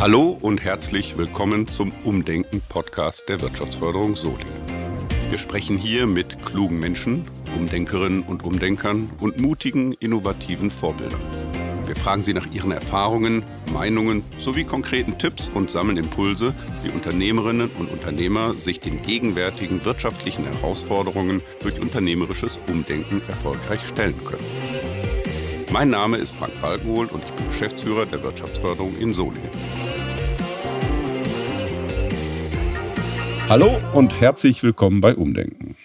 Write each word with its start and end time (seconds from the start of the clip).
Hallo 0.00 0.38
und 0.40 0.62
herzlich 0.62 1.18
willkommen 1.18 1.66
zum 1.66 1.92
Umdenken-Podcast 2.04 3.28
der 3.28 3.40
Wirtschaftsförderung 3.40 4.14
Solingen. 4.14 4.46
Wir 5.28 5.38
sprechen 5.38 5.76
hier 5.76 6.06
mit 6.06 6.44
klugen 6.44 6.78
Menschen, 6.78 7.24
Umdenkerinnen 7.56 8.22
und 8.22 8.44
Umdenkern 8.44 9.10
und 9.18 9.40
mutigen, 9.40 9.92
innovativen 9.94 10.70
Vorbildern. 10.70 11.20
Wir 11.88 11.96
fragen 11.96 12.22
sie 12.22 12.32
nach 12.32 12.46
ihren 12.52 12.70
Erfahrungen, 12.70 13.42
Meinungen 13.72 14.22
sowie 14.38 14.64
konkreten 14.64 15.18
Tipps 15.18 15.48
und 15.48 15.70
sammeln 15.70 15.96
Impulse, 15.96 16.54
wie 16.84 16.90
Unternehmerinnen 16.90 17.70
und 17.78 17.90
Unternehmer 17.90 18.54
sich 18.54 18.78
den 18.78 19.02
gegenwärtigen 19.02 19.84
wirtschaftlichen 19.84 20.44
Herausforderungen 20.44 21.42
durch 21.60 21.80
unternehmerisches 21.80 22.60
Umdenken 22.68 23.20
erfolgreich 23.26 23.80
stellen 23.88 24.22
können. 24.24 24.44
Mein 25.70 25.90
Name 25.90 26.16
ist 26.16 26.34
Frank 26.34 26.58
Balkenhol 26.62 27.06
und 27.06 27.22
ich 27.22 27.30
bin 27.32 27.46
Geschäftsführer 27.50 28.06
der 28.06 28.22
Wirtschaftsförderung 28.22 28.96
in 28.96 29.12
Solingen. 29.12 29.50
Hallo 33.50 33.78
und 33.92 34.18
herzlich 34.18 34.62
willkommen 34.62 35.02
bei 35.02 35.14
Umdenken. 35.14 35.76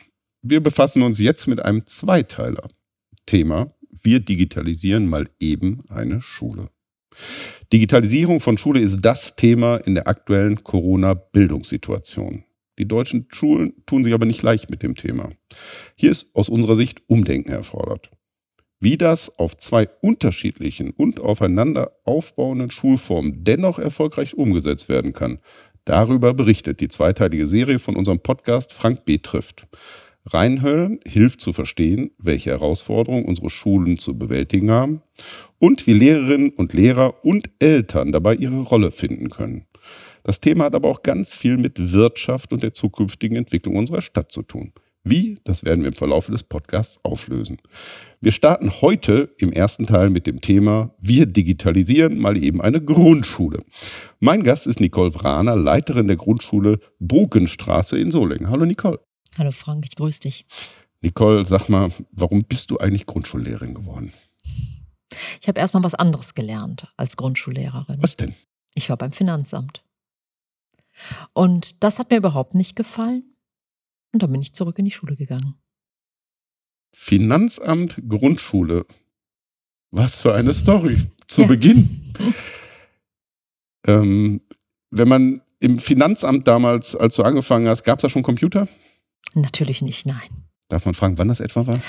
Wir 0.42 0.64
befassen 0.64 1.02
uns 1.04 1.20
jetzt 1.20 1.48
mit 1.48 1.66
einem 1.66 1.86
Zweiteiler. 1.86 2.70
Thema, 3.26 3.74
wir 3.90 4.22
digitalisieren 4.22 5.06
mal 5.06 5.28
eben 5.42 5.84
eine 5.90 6.22
Schule. 6.22 6.70
Digitalisierung 7.74 8.40
von 8.40 8.58
Schule 8.58 8.80
ist 8.80 9.02
das 9.02 9.36
Thema 9.36 9.78
in 9.78 9.96
der 9.96 10.08
aktuellen 10.08 10.64
Corona-Bildungssituation. 10.64 12.46
Die 12.80 12.88
deutschen 12.88 13.28
Schulen 13.30 13.74
tun 13.86 14.06
sich 14.06 14.14
aber 14.14 14.26
nicht 14.26 14.44
leicht 14.44 14.70
mit 14.70 14.82
dem 14.82 14.96
Thema. 14.96 15.30
Hier 15.96 16.10
ist 16.10 16.34
aus 16.36 16.48
unserer 16.48 16.78
Sicht 16.78 17.02
Umdenken 17.08 17.52
erfordert. 17.52 18.10
Wie 18.84 18.98
das 18.98 19.40
auf 19.40 19.56
zwei 19.56 19.88
unterschiedlichen 20.02 20.92
und 20.92 21.22
aufeinander 21.22 21.94
aufbauenden 22.04 22.70
Schulformen 22.70 23.44
dennoch 23.44 23.80
erfolgreich 23.80 24.36
umgesetzt 24.36 24.90
werden 24.90 25.14
kann, 25.14 25.40
Darüber 25.86 26.34
berichtet 26.34 26.80
die 26.80 26.88
zweiteilige 26.88 27.46
Serie 27.46 27.78
von 27.78 27.98
unserem 27.98 28.20
Podcast 28.20 28.72
Frank 28.72 29.04
B. 29.04 29.18
trifft. 29.18 29.68
Reinhören 30.26 31.00
hilft 31.06 31.42
zu 31.42 31.52
verstehen, 31.52 32.12
welche 32.18 32.52
Herausforderungen 32.52 33.26
unsere 33.26 33.50
Schulen 33.50 34.00
zu 34.00 34.18
bewältigen 34.18 34.72
haben 34.72 35.02
und 35.60 35.86
wie 35.86 35.92
Lehrerinnen 35.92 36.52
und 36.52 36.72
Lehrer 36.72 37.26
und 37.26 37.50
Eltern 37.60 38.14
dabei 38.14 38.36
ihre 38.36 38.62
Rolle 38.62 38.92
finden 38.92 39.30
können. 39.30 39.66
Das 40.24 40.40
Thema 40.40 40.66
hat 40.66 40.76
aber 40.76 40.88
auch 40.88 41.04
ganz 41.04 41.36
viel 41.36 41.58
mit 41.58 41.92
Wirtschaft 41.92 42.54
und 42.54 42.64
der 42.64 42.74
zukünftigen 42.74 43.36
Entwicklung 43.36 43.76
unserer 43.76 44.02
Stadt 44.02 44.32
zu 44.32 44.44
tun. 44.44 44.72
Wie? 45.06 45.38
Das 45.44 45.66
werden 45.66 45.82
wir 45.82 45.90
im 45.90 45.96
Verlauf 45.96 46.28
des 46.28 46.44
Podcasts 46.44 47.04
auflösen. 47.04 47.58
Wir 48.22 48.32
starten 48.32 48.72
heute 48.80 49.36
im 49.38 49.52
ersten 49.52 49.86
Teil 49.86 50.10
mit 50.10 50.28
dem 50.28 50.40
Thema 50.40 50.96
Wir 50.98 51.26
digitalisieren 51.26 52.20
mal 52.20 52.42
eben 52.42 52.62
eine 52.62 52.82
Grundschule. 52.82 53.60
Mein 54.22 54.44
Gast 54.44 54.66
ist 54.66 54.80
Nicole 54.80 55.14
Wraner, 55.14 55.58
Leiterin 55.58 56.08
der 56.08 56.16
Grundschule 56.16 56.80
Bogenstraße 57.00 58.00
in 58.00 58.12
Solingen. 58.12 58.50
Hallo 58.50 58.64
Nicole. 58.66 59.02
Hallo 59.38 59.52
Frank, 59.52 59.84
ich 59.86 59.98
grüße 59.98 60.22
dich. 60.22 60.46
Nicole, 61.02 61.44
sag 61.44 61.68
mal, 61.68 61.92
warum 62.14 62.46
bist 62.46 62.72
du 62.72 62.78
eigentlich 62.78 63.06
Grundschullehrerin 63.06 63.74
geworden? 63.74 64.14
Ich 65.42 65.50
habe 65.50 65.60
erstmal 65.60 65.84
was 65.84 65.96
anderes 65.96 66.34
gelernt 66.34 66.94
als 66.96 67.18
Grundschullehrerin. 67.18 68.02
Was 68.02 68.16
denn? 68.16 68.34
Ich 68.74 68.90
war 68.90 68.96
beim 68.96 69.12
Finanzamt. 69.12 69.84
Und 71.34 71.84
das 71.84 72.00
hat 72.00 72.10
mir 72.10 72.18
überhaupt 72.18 72.56
nicht 72.56 72.78
gefallen. 72.78 73.33
Und 74.14 74.22
dann 74.22 74.32
bin 74.32 74.42
ich 74.42 74.54
zurück 74.54 74.80
in 74.80 74.86
die 74.86 74.92
Schule 74.92 75.16
gegangen. 75.16 75.56
Finanzamt 76.96 78.02
Grundschule. 78.08 78.86
Was 79.92 80.22
für 80.22 80.34
eine 80.34 80.54
Story. 80.54 80.98
Zu 81.28 81.42
ja. 81.42 81.48
Beginn. 81.48 82.14
ähm, 83.88 84.42
wenn 84.92 85.08
man 85.08 85.42
im 85.60 85.80
Finanzamt 85.80 86.48
damals, 86.48 86.96
als 86.96 87.16
du 87.16 87.24
angefangen 87.24 87.68
hast, 87.68 87.84
gab 87.84 88.00
es 88.00 88.04
da 88.04 88.10
schon 88.10 88.24
Computer? 88.24 88.68
Natürlich 89.34 89.82
nicht, 89.82 90.06
nein. 90.06 90.46
Darf 90.68 90.86
man 90.86 90.94
fragen, 90.94 91.18
wann 91.18 91.28
das 91.28 91.40
etwa 91.40 91.66
war? 91.68 91.80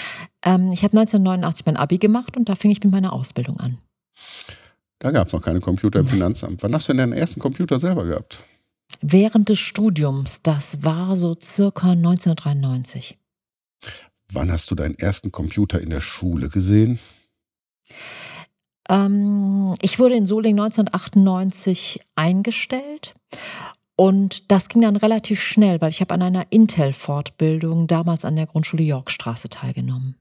Ähm, 0.44 0.72
ich 0.72 0.82
habe 0.82 0.97
1989 0.98 1.66
mein 1.66 1.77
Abi 1.77 1.98
gemacht 1.98 2.37
und 2.37 2.48
da 2.48 2.54
fing 2.54 2.71
ich 2.71 2.82
mit 2.82 2.93
meiner 2.93 3.12
Ausbildung 3.12 3.59
an. 3.60 3.78
Da 4.98 5.10
gab 5.10 5.27
es 5.27 5.32
noch 5.32 5.43
keine 5.43 5.60
Computer 5.60 6.00
im 6.00 6.06
Finanzamt. 6.06 6.62
Wann 6.62 6.75
hast 6.75 6.88
du 6.88 6.93
denn 6.93 6.98
deinen 6.98 7.12
ersten 7.12 7.41
Computer 7.41 7.78
selber 7.78 8.04
gehabt? 8.04 8.43
Während 9.04 9.50
des 9.50 9.59
Studiums, 9.59 10.42
das 10.42 10.82
war 10.82 11.15
so 11.15 11.37
circa 11.41 11.91
1993. 11.91 13.19
Wann 14.32 14.50
hast 14.50 14.70
du 14.70 14.75
deinen 14.75 14.98
ersten 14.98 15.31
Computer 15.31 15.81
in 15.81 15.91
der 15.91 16.00
Schule 16.00 16.48
gesehen? 16.48 16.98
Ähm, 18.88 19.75
ich 19.82 19.98
wurde 19.98 20.16
in 20.16 20.26
Solingen 20.26 20.60
1998 20.60 22.00
eingestellt 22.16 23.15
und 23.97 24.50
das 24.50 24.69
ging 24.69 24.82
dann 24.82 24.97
relativ 24.97 25.41
schnell, 25.41 25.81
weil 25.81 25.91
ich 25.91 26.00
habe 26.00 26.15
an 26.15 26.22
einer 26.22 26.50
Intel-Fortbildung 26.50 27.86
damals 27.86 28.25
an 28.25 28.36
der 28.36 28.47
Grundschule 28.47 28.82
Yorkstraße 28.82 29.50
teilgenommen. 29.50 30.16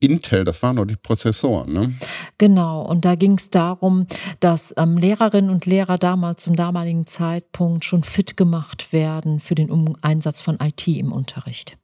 Intel, 0.00 0.44
das 0.44 0.62
waren 0.62 0.76
nur 0.76 0.86
die 0.86 0.96
Prozessoren, 0.96 1.72
ne? 1.72 1.92
Genau, 2.38 2.82
und 2.82 3.04
da 3.04 3.14
ging 3.14 3.34
es 3.34 3.50
darum, 3.50 4.06
dass 4.40 4.74
ähm, 4.76 4.96
Lehrerinnen 4.96 5.50
und 5.50 5.66
Lehrer 5.66 5.98
damals 5.98 6.42
zum 6.42 6.56
damaligen 6.56 7.06
Zeitpunkt 7.06 7.84
schon 7.84 8.02
fit 8.02 8.36
gemacht 8.36 8.92
werden 8.92 9.40
für 9.40 9.54
den 9.54 9.70
um 9.70 9.96
Einsatz 10.00 10.40
von 10.40 10.58
IT 10.60 10.88
im 10.88 11.12
Unterricht. 11.12 11.76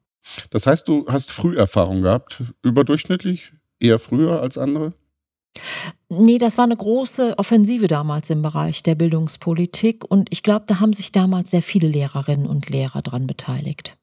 Das 0.50 0.66
heißt, 0.66 0.88
du 0.88 1.06
hast 1.08 1.30
Früherfahrung 1.30 2.02
gehabt, 2.02 2.42
überdurchschnittlich, 2.62 3.52
eher 3.78 3.98
früher 3.98 4.40
als 4.40 4.58
andere? 4.58 4.92
Nee, 6.08 6.38
das 6.38 6.58
war 6.58 6.64
eine 6.64 6.76
große 6.76 7.38
Offensive 7.38 7.86
damals 7.86 8.30
im 8.30 8.42
Bereich 8.42 8.82
der 8.82 8.94
Bildungspolitik 8.94 10.04
und 10.04 10.28
ich 10.30 10.42
glaube, 10.42 10.64
da 10.68 10.80
haben 10.80 10.92
sich 10.92 11.12
damals 11.12 11.50
sehr 11.50 11.62
viele 11.62 11.88
Lehrerinnen 11.88 12.46
und 12.46 12.68
Lehrer 12.70 13.02
dran 13.02 13.26
beteiligt. 13.26 13.96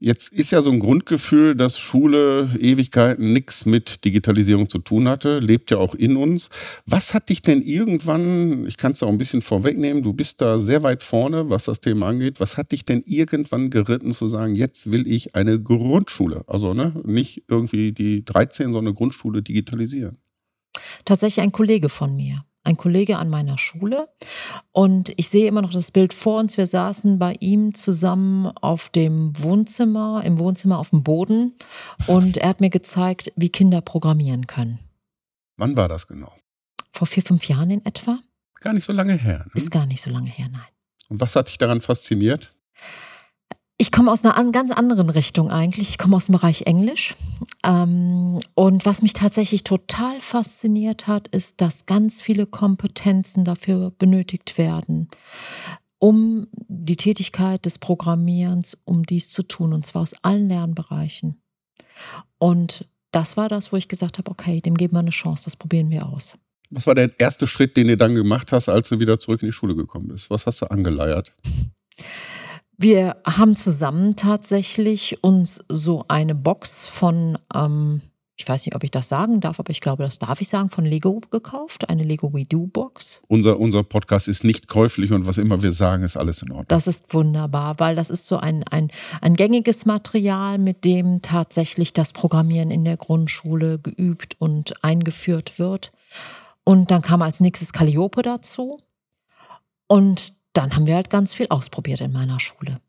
Jetzt 0.00 0.32
ist 0.32 0.52
ja 0.52 0.62
so 0.62 0.70
ein 0.70 0.78
Grundgefühl, 0.78 1.56
dass 1.56 1.76
Schule 1.76 2.50
Ewigkeiten 2.60 3.32
nichts 3.32 3.66
mit 3.66 4.04
Digitalisierung 4.04 4.68
zu 4.68 4.78
tun 4.78 5.08
hatte, 5.08 5.40
lebt 5.40 5.72
ja 5.72 5.78
auch 5.78 5.96
in 5.96 6.16
uns. 6.16 6.50
Was 6.86 7.14
hat 7.14 7.30
dich 7.30 7.42
denn 7.42 7.62
irgendwann, 7.62 8.64
ich 8.68 8.76
kann 8.76 8.92
es 8.92 9.02
auch 9.02 9.08
ein 9.08 9.18
bisschen 9.18 9.42
vorwegnehmen, 9.42 10.04
du 10.04 10.12
bist 10.12 10.40
da 10.40 10.60
sehr 10.60 10.84
weit 10.84 11.02
vorne, 11.02 11.50
was 11.50 11.64
das 11.64 11.80
Thema 11.80 12.06
angeht, 12.10 12.38
was 12.38 12.56
hat 12.56 12.70
dich 12.70 12.84
denn 12.84 13.02
irgendwann 13.06 13.70
geritten 13.70 14.12
zu 14.12 14.28
sagen, 14.28 14.54
jetzt 14.54 14.92
will 14.92 15.04
ich 15.08 15.34
eine 15.34 15.60
Grundschule, 15.60 16.44
also 16.46 16.74
ne, 16.74 16.94
nicht 17.04 17.42
irgendwie 17.48 17.90
die 17.90 18.24
13, 18.24 18.66
sondern 18.66 18.92
eine 18.92 18.94
Grundschule 18.94 19.42
digitalisieren? 19.42 20.18
Tatsächlich 21.04 21.42
ein 21.42 21.50
Kollege 21.50 21.88
von 21.88 22.14
mir 22.14 22.44
ein 22.64 22.76
Kollege 22.76 23.18
an 23.18 23.28
meiner 23.28 23.58
Schule. 23.58 24.08
Und 24.72 25.12
ich 25.16 25.28
sehe 25.28 25.48
immer 25.48 25.62
noch 25.62 25.72
das 25.72 25.90
Bild 25.90 26.12
vor 26.12 26.40
uns. 26.40 26.56
Wir 26.56 26.66
saßen 26.66 27.18
bei 27.18 27.34
ihm 27.40 27.74
zusammen 27.74 28.46
auf 28.46 28.88
dem 28.88 29.32
Wohnzimmer, 29.40 30.22
im 30.24 30.38
Wohnzimmer 30.38 30.78
auf 30.78 30.90
dem 30.90 31.02
Boden. 31.02 31.54
Und 32.06 32.36
er 32.36 32.50
hat 32.50 32.60
mir 32.60 32.70
gezeigt, 32.70 33.32
wie 33.36 33.48
Kinder 33.48 33.80
programmieren 33.80 34.46
können. 34.46 34.78
Wann 35.56 35.76
war 35.76 35.88
das 35.88 36.06
genau? 36.06 36.32
Vor 36.92 37.06
vier, 37.06 37.22
fünf 37.22 37.48
Jahren 37.48 37.70
in 37.70 37.84
etwa. 37.84 38.18
Gar 38.60 38.72
nicht 38.72 38.84
so 38.84 38.92
lange 38.92 39.14
her. 39.14 39.44
Ne? 39.46 39.50
Ist 39.54 39.70
gar 39.70 39.86
nicht 39.86 40.02
so 40.02 40.10
lange 40.10 40.30
her, 40.30 40.48
nein. 40.50 40.62
Und 41.08 41.20
was 41.20 41.36
hat 41.36 41.48
dich 41.48 41.58
daran 41.58 41.80
fasziniert? 41.80 42.54
Ich 43.78 43.92
komme 43.92 44.10
aus 44.10 44.24
einer 44.24 44.50
ganz 44.50 44.72
anderen 44.72 45.08
Richtung 45.08 45.50
eigentlich. 45.50 45.90
Ich 45.90 45.98
komme 45.98 46.16
aus 46.16 46.26
dem 46.26 46.32
Bereich 46.32 46.62
Englisch. 46.62 47.14
Ähm, 47.64 48.38
und 48.54 48.86
was 48.86 49.02
mich 49.02 49.12
tatsächlich 49.12 49.64
total 49.64 50.20
fasziniert 50.20 51.06
hat, 51.06 51.28
ist, 51.28 51.60
dass 51.60 51.86
ganz 51.86 52.20
viele 52.20 52.46
Kompetenzen 52.46 53.44
dafür 53.44 53.90
benötigt 53.98 54.58
werden, 54.58 55.08
um 55.98 56.46
die 56.68 56.96
Tätigkeit 56.96 57.64
des 57.64 57.78
Programmierens, 57.78 58.78
um 58.84 59.04
dies 59.04 59.28
zu 59.28 59.42
tun, 59.42 59.72
und 59.72 59.84
zwar 59.84 60.02
aus 60.02 60.14
allen 60.22 60.48
Lernbereichen. 60.48 61.42
Und 62.38 62.86
das 63.10 63.36
war 63.36 63.48
das, 63.48 63.72
wo 63.72 63.76
ich 63.76 63.88
gesagt 63.88 64.18
habe, 64.18 64.30
okay, 64.30 64.60
dem 64.60 64.76
geben 64.76 64.94
wir 64.94 65.00
eine 65.00 65.10
Chance, 65.10 65.44
das 65.44 65.56
probieren 65.56 65.90
wir 65.90 66.06
aus. 66.06 66.36
Was 66.70 66.86
war 66.86 66.94
der 66.94 67.18
erste 67.18 67.46
Schritt, 67.46 67.76
den 67.76 67.88
du 67.88 67.96
dann 67.96 68.14
gemacht 68.14 68.52
hast, 68.52 68.68
als 68.68 68.90
du 68.90 69.00
wieder 69.00 69.18
zurück 69.18 69.42
in 69.42 69.48
die 69.48 69.52
Schule 69.52 69.74
gekommen 69.74 70.08
bist? 70.08 70.30
Was 70.30 70.46
hast 70.46 70.60
du 70.62 70.66
angeleiert? 70.66 71.32
Wir 72.80 73.16
haben 73.26 73.56
zusammen 73.56 74.14
tatsächlich 74.14 75.24
uns 75.24 75.64
so 75.68 76.04
eine 76.06 76.36
Box 76.36 76.86
von, 76.86 77.36
ähm, 77.52 78.02
ich 78.36 78.48
weiß 78.48 78.64
nicht, 78.64 78.76
ob 78.76 78.84
ich 78.84 78.92
das 78.92 79.08
sagen 79.08 79.40
darf, 79.40 79.58
aber 79.58 79.70
ich 79.70 79.80
glaube, 79.80 80.04
das 80.04 80.20
darf 80.20 80.40
ich 80.40 80.48
sagen, 80.48 80.70
von 80.70 80.84
Lego 80.84 81.20
gekauft, 81.32 81.88
eine 81.88 82.04
Lego 82.04 82.32
We 82.32 82.44
Do 82.44 82.68
Box. 82.68 83.18
Unser, 83.26 83.58
unser 83.58 83.82
Podcast 83.82 84.28
ist 84.28 84.44
nicht 84.44 84.68
käuflich 84.68 85.10
und 85.10 85.26
was 85.26 85.38
immer 85.38 85.60
wir 85.60 85.72
sagen, 85.72 86.04
ist 86.04 86.16
alles 86.16 86.42
in 86.42 86.52
Ordnung. 86.52 86.66
Das 86.68 86.86
ist 86.86 87.12
wunderbar, 87.12 87.80
weil 87.80 87.96
das 87.96 88.10
ist 88.10 88.28
so 88.28 88.36
ein, 88.36 88.62
ein, 88.62 88.92
ein 89.20 89.34
gängiges 89.34 89.84
Material, 89.84 90.58
mit 90.58 90.84
dem 90.84 91.20
tatsächlich 91.20 91.92
das 91.92 92.12
Programmieren 92.12 92.70
in 92.70 92.84
der 92.84 92.96
Grundschule 92.96 93.80
geübt 93.80 94.36
und 94.38 94.84
eingeführt 94.84 95.58
wird. 95.58 95.90
Und 96.62 96.92
dann 96.92 97.02
kam 97.02 97.22
als 97.22 97.40
nächstes 97.40 97.72
Calliope 97.72 98.22
dazu. 98.22 98.78
Und 99.88 100.37
dann 100.58 100.74
haben 100.74 100.88
wir 100.88 100.96
halt 100.96 101.08
ganz 101.08 101.32
viel 101.34 101.46
ausprobiert 101.50 102.00
in 102.00 102.10
meiner 102.10 102.40
Schule. 102.40 102.80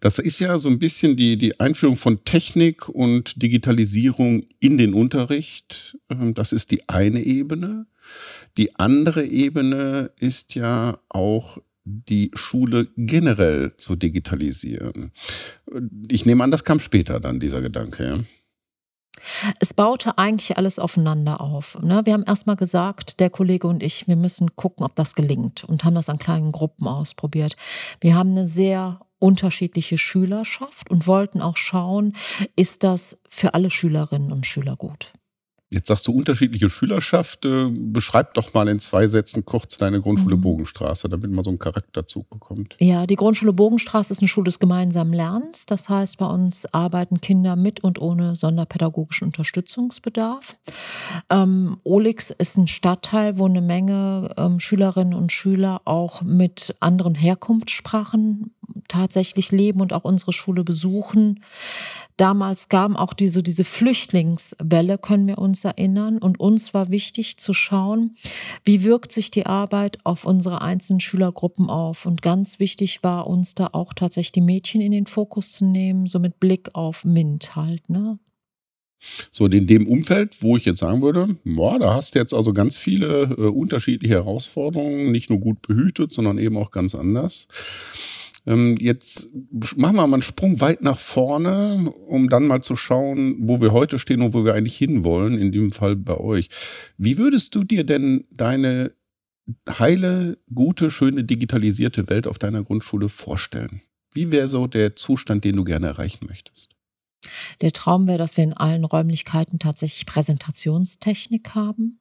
Das 0.00 0.18
ist 0.18 0.40
ja 0.40 0.58
so 0.58 0.68
ein 0.68 0.78
bisschen 0.78 1.16
die, 1.16 1.38
die 1.38 1.58
Einführung 1.58 1.96
von 1.96 2.22
Technik 2.24 2.88
und 2.88 3.42
Digitalisierung 3.42 4.44
in 4.60 4.76
den 4.76 4.92
Unterricht. 4.92 5.96
Ähm, 6.10 6.34
das 6.34 6.52
ist 6.52 6.70
die 6.70 6.86
eine 6.88 7.20
Ebene. 7.20 7.86
Die 8.58 8.76
andere 8.76 9.24
Ebene 9.24 10.10
ist 10.20 10.54
ja 10.54 10.98
auch 11.08 11.58
die 11.84 12.30
Schule 12.34 12.88
generell 12.96 13.72
zu 13.78 13.96
digitalisieren. 13.96 15.12
Ich 16.10 16.26
nehme 16.26 16.44
an, 16.44 16.50
das 16.50 16.64
kam 16.64 16.78
später 16.78 17.20
dann, 17.20 17.40
dieser 17.40 17.62
Gedanke. 17.62 18.04
Ja? 18.04 18.18
Es 19.60 19.74
baute 19.74 20.18
eigentlich 20.18 20.56
alles 20.56 20.78
aufeinander 20.78 21.40
auf. 21.40 21.78
Ne? 21.82 22.02
Wir 22.04 22.12
haben 22.12 22.24
erstmal 22.24 22.56
gesagt, 22.56 23.20
der 23.20 23.30
Kollege 23.30 23.66
und 23.66 23.82
ich, 23.82 24.08
wir 24.08 24.16
müssen 24.16 24.56
gucken, 24.56 24.84
ob 24.84 24.94
das 24.94 25.14
gelingt 25.14 25.64
und 25.64 25.84
haben 25.84 25.94
das 25.94 26.08
an 26.08 26.18
kleinen 26.18 26.52
Gruppen 26.52 26.86
ausprobiert. 26.86 27.56
Wir 28.00 28.14
haben 28.14 28.30
eine 28.30 28.46
sehr 28.46 29.00
unterschiedliche 29.18 29.98
Schülerschaft 29.98 30.90
und 30.90 31.06
wollten 31.06 31.40
auch 31.40 31.56
schauen, 31.56 32.14
ist 32.54 32.84
das 32.84 33.22
für 33.28 33.54
alle 33.54 33.70
Schülerinnen 33.70 34.32
und 34.32 34.46
Schüler 34.46 34.76
gut. 34.76 35.12
Jetzt 35.68 35.88
sagst 35.88 36.06
du 36.06 36.12
unterschiedliche 36.12 36.68
Schülerschaft. 36.68 37.44
Äh, 37.44 37.70
beschreib 37.70 38.34
doch 38.34 38.54
mal 38.54 38.68
in 38.68 38.78
zwei 38.78 39.08
Sätzen 39.08 39.44
kurz 39.44 39.78
deine 39.78 40.00
Grundschule 40.00 40.36
mhm. 40.36 40.42
Bogenstraße, 40.42 41.08
damit 41.08 41.32
man 41.32 41.42
so 41.42 41.50
einen 41.50 41.58
Charakterzug 41.58 42.30
bekommt. 42.30 42.76
Ja, 42.78 43.04
die 43.06 43.16
Grundschule 43.16 43.52
Bogenstraße 43.52 44.12
ist 44.12 44.20
eine 44.20 44.28
Schule 44.28 44.44
des 44.44 44.60
gemeinsamen 44.60 45.12
Lernens. 45.12 45.66
Das 45.66 45.88
heißt, 45.88 46.18
bei 46.18 46.26
uns 46.26 46.72
arbeiten 46.72 47.20
Kinder 47.20 47.56
mit 47.56 47.82
und 47.82 48.00
ohne 48.00 48.36
sonderpädagogischen 48.36 49.26
Unterstützungsbedarf. 49.26 50.56
Ähm, 51.30 51.78
Olix 51.82 52.30
ist 52.30 52.56
ein 52.58 52.68
Stadtteil, 52.68 53.38
wo 53.38 53.46
eine 53.46 53.60
Menge 53.60 54.34
ähm, 54.36 54.60
Schülerinnen 54.60 55.14
und 55.14 55.32
Schüler 55.32 55.80
auch 55.84 56.22
mit 56.22 56.76
anderen 56.78 57.16
Herkunftssprachen 57.16 58.52
tatsächlich 58.88 59.50
leben 59.50 59.80
und 59.80 59.92
auch 59.92 60.04
unsere 60.04 60.32
Schule 60.32 60.62
besuchen. 60.62 61.40
Damals 62.16 62.68
gaben 62.70 62.96
auch 62.96 63.12
diese, 63.12 63.42
diese 63.42 63.64
Flüchtlingswelle, 63.64 64.96
können 64.96 65.26
wir 65.26 65.38
uns 65.38 65.64
erinnern. 65.64 66.18
Und 66.18 66.40
uns 66.40 66.72
war 66.72 66.90
wichtig 66.90 67.36
zu 67.36 67.52
schauen, 67.52 68.16
wie 68.64 68.84
wirkt 68.84 69.12
sich 69.12 69.30
die 69.30 69.46
Arbeit 69.46 69.98
auf 70.04 70.24
unsere 70.24 70.62
einzelnen 70.62 71.00
Schülergruppen 71.00 71.68
auf. 71.68 72.06
Und 72.06 72.22
ganz 72.22 72.58
wichtig 72.58 73.02
war 73.02 73.26
uns 73.26 73.54
da 73.54 73.68
auch 73.72 73.92
tatsächlich 73.92 74.32
die 74.32 74.40
Mädchen 74.40 74.80
in 74.80 74.92
den 74.92 75.06
Fokus 75.06 75.52
zu 75.52 75.66
nehmen, 75.66 76.06
so 76.06 76.18
mit 76.18 76.40
Blick 76.40 76.70
auf 76.74 77.04
MINT 77.04 77.54
halt, 77.54 77.88
ne? 77.90 78.18
So, 79.30 79.46
in 79.46 79.66
dem 79.66 79.86
Umfeld, 79.86 80.42
wo 80.42 80.56
ich 80.56 80.64
jetzt 80.64 80.80
sagen 80.80 81.02
würde, 81.02 81.36
boah, 81.44 81.78
da 81.78 81.94
hast 81.94 82.14
du 82.14 82.18
jetzt 82.18 82.32
also 82.32 82.54
ganz 82.54 82.78
viele 82.78 83.24
äh, 83.24 83.48
unterschiedliche 83.48 84.14
Herausforderungen, 84.14 85.12
nicht 85.12 85.28
nur 85.28 85.38
gut 85.38 85.60
behütet, 85.62 86.12
sondern 86.12 86.38
eben 86.38 86.56
auch 86.56 86.70
ganz 86.70 86.94
anders. 86.94 87.48
Ähm, 88.46 88.76
jetzt 88.78 89.28
machen 89.76 89.96
wir 89.96 90.06
mal 90.06 90.14
einen 90.14 90.22
Sprung 90.22 90.60
weit 90.60 90.82
nach 90.82 90.98
vorne, 90.98 91.90
um 91.90 92.28
dann 92.28 92.46
mal 92.46 92.62
zu 92.62 92.76
schauen, 92.76 93.36
wo 93.40 93.60
wir 93.60 93.72
heute 93.72 93.98
stehen 93.98 94.22
und 94.22 94.34
wo 94.34 94.44
wir 94.44 94.54
eigentlich 94.54 94.76
hinwollen, 94.76 95.38
in 95.38 95.52
dem 95.52 95.72
Fall 95.72 95.96
bei 95.96 96.16
euch. 96.16 96.48
Wie 96.96 97.18
würdest 97.18 97.54
du 97.54 97.64
dir 97.64 97.84
denn 97.84 98.24
deine 98.30 98.92
heile, 99.68 100.38
gute, 100.54 100.90
schöne, 100.90 101.24
digitalisierte 101.24 102.08
Welt 102.08 102.26
auf 102.26 102.38
deiner 102.38 102.62
Grundschule 102.62 103.08
vorstellen? 103.08 103.82
Wie 104.14 104.30
wäre 104.30 104.48
so 104.48 104.66
der 104.66 104.96
Zustand, 104.96 105.44
den 105.44 105.56
du 105.56 105.64
gerne 105.64 105.88
erreichen 105.88 106.26
möchtest? 106.26 106.70
Der 107.60 107.72
Traum 107.72 108.06
wäre, 108.06 108.18
dass 108.18 108.36
wir 108.36 108.44
in 108.44 108.52
allen 108.52 108.84
Räumlichkeiten 108.84 109.58
tatsächlich 109.58 110.06
Präsentationstechnik 110.06 111.54
haben, 111.54 111.98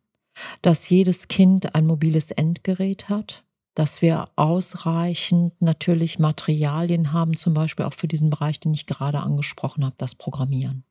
dass 0.62 0.90
jedes 0.90 1.28
Kind 1.28 1.76
ein 1.76 1.86
mobiles 1.86 2.32
Endgerät 2.32 3.10
hat, 3.10 3.45
dass 3.76 4.02
wir 4.02 4.30
ausreichend 4.36 5.62
natürlich 5.62 6.18
Materialien 6.18 7.14
haben, 7.14 7.36
zum 7.36 7.54
Beispiel 7.54 7.86
auch 7.86 7.94
für 7.94 8.08
diesen 8.08 8.30
Bereich, 8.30 8.60
den 8.60 8.74
ich 8.74 8.86
gerade 8.86 9.20
angesprochen 9.20 9.86
habe, 9.86 9.96
das 9.98 10.16
Programmieren. 10.16 10.84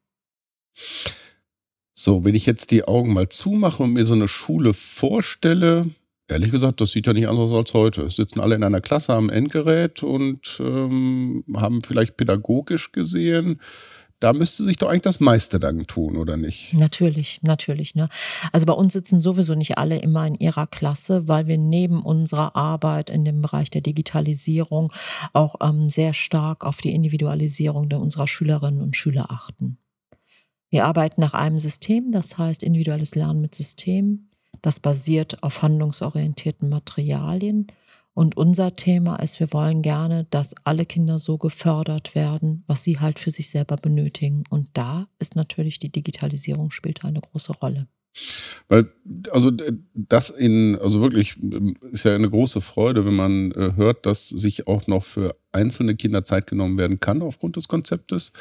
So, 1.92 2.24
wenn 2.24 2.34
ich 2.34 2.46
jetzt 2.46 2.70
die 2.70 2.86
Augen 2.86 3.12
mal 3.12 3.28
zumache 3.28 3.82
und 3.82 3.92
mir 3.92 4.04
so 4.04 4.14
eine 4.14 4.28
Schule 4.28 4.74
vorstelle, 4.74 5.86
ehrlich 6.28 6.50
gesagt, 6.50 6.80
das 6.80 6.92
sieht 6.92 7.06
ja 7.06 7.12
nicht 7.12 7.28
anders 7.28 7.50
aus 7.50 7.58
als 7.58 7.74
heute. 7.74 8.02
Es 8.02 8.16
sitzen 8.16 8.40
alle 8.40 8.54
in 8.54 8.64
einer 8.64 8.80
Klasse 8.80 9.14
am 9.14 9.30
Endgerät 9.30 10.02
und 10.02 10.60
ähm, 10.60 11.44
haben 11.56 11.82
vielleicht 11.82 12.16
pädagogisch 12.16 12.92
gesehen 12.92 13.60
da 14.20 14.32
müsste 14.32 14.62
sich 14.62 14.78
doch 14.78 14.88
eigentlich 14.88 15.02
das 15.02 15.20
meiste 15.20 15.60
dann 15.60 15.86
tun, 15.86 16.16
oder 16.16 16.36
nicht? 16.36 16.72
Natürlich, 16.72 17.40
natürlich. 17.42 17.94
Ne? 17.94 18.08
Also 18.52 18.66
bei 18.66 18.72
uns 18.72 18.92
sitzen 18.92 19.20
sowieso 19.20 19.54
nicht 19.54 19.76
alle 19.76 19.98
immer 19.98 20.26
in 20.26 20.34
ihrer 20.34 20.66
Klasse, 20.66 21.28
weil 21.28 21.46
wir 21.46 21.58
neben 21.58 22.02
unserer 22.02 22.56
Arbeit 22.56 23.10
in 23.10 23.24
dem 23.24 23.42
Bereich 23.42 23.70
der 23.70 23.82
Digitalisierung 23.82 24.92
auch 25.32 25.56
ähm, 25.60 25.88
sehr 25.88 26.14
stark 26.14 26.64
auf 26.64 26.80
die 26.80 26.92
Individualisierung 26.92 27.92
unserer 27.92 28.26
Schülerinnen 28.26 28.80
und 28.80 28.96
Schüler 28.96 29.30
achten. 29.30 29.78
Wir 30.70 30.86
arbeiten 30.86 31.20
nach 31.20 31.34
einem 31.34 31.58
System, 31.58 32.10
das 32.10 32.38
heißt 32.38 32.62
individuelles 32.62 33.14
Lernen 33.14 33.40
mit 33.40 33.54
System. 33.54 34.30
Das 34.62 34.80
basiert 34.80 35.42
auf 35.42 35.62
handlungsorientierten 35.62 36.68
Materialien 36.68 37.66
und 38.14 38.36
unser 38.36 38.76
Thema 38.76 39.16
ist, 39.16 39.40
wir 39.40 39.52
wollen 39.52 39.82
gerne, 39.82 40.26
dass 40.30 40.54
alle 40.62 40.86
Kinder 40.86 41.18
so 41.18 41.36
gefördert 41.36 42.14
werden, 42.14 42.62
was 42.68 42.84
sie 42.84 43.00
halt 43.00 43.18
für 43.18 43.30
sich 43.30 43.50
selber 43.50 43.76
benötigen. 43.76 44.44
Und 44.50 44.68
da 44.74 45.08
ist 45.18 45.34
natürlich 45.34 45.80
die 45.80 45.90
Digitalisierung 45.90 46.70
spielt 46.70 47.04
eine 47.04 47.20
große 47.20 47.52
Rolle. 47.54 47.88
Weil, 48.68 48.88
also 49.32 49.50
das 49.94 50.30
in, 50.30 50.78
also 50.80 51.00
wirklich 51.00 51.36
ist 51.90 52.04
ja 52.04 52.14
eine 52.14 52.30
große 52.30 52.60
Freude, 52.60 53.04
wenn 53.04 53.16
man 53.16 53.50
äh, 53.50 53.72
hört, 53.74 54.06
dass 54.06 54.28
sich 54.28 54.68
auch 54.68 54.86
noch 54.86 55.02
für 55.02 55.36
einzelne 55.54 55.94
Kinder 55.94 56.24
Zeit 56.24 56.46
genommen 56.46 56.78
werden 56.78 57.00
kann 57.00 57.22
aufgrund 57.22 57.56
des 57.56 57.68
Konzeptes. 57.68 58.32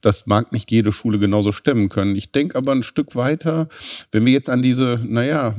Das 0.00 0.26
mag 0.26 0.52
nicht 0.52 0.70
jede 0.70 0.92
Schule 0.92 1.18
genauso 1.18 1.52
stemmen 1.52 1.88
können. 1.88 2.16
Ich 2.16 2.32
denke 2.32 2.56
aber 2.56 2.72
ein 2.72 2.82
Stück 2.82 3.14
weiter, 3.14 3.68
wenn 4.10 4.24
wir 4.24 4.32
jetzt 4.32 4.48
an 4.48 4.62
diese, 4.62 5.00
naja, 5.06 5.54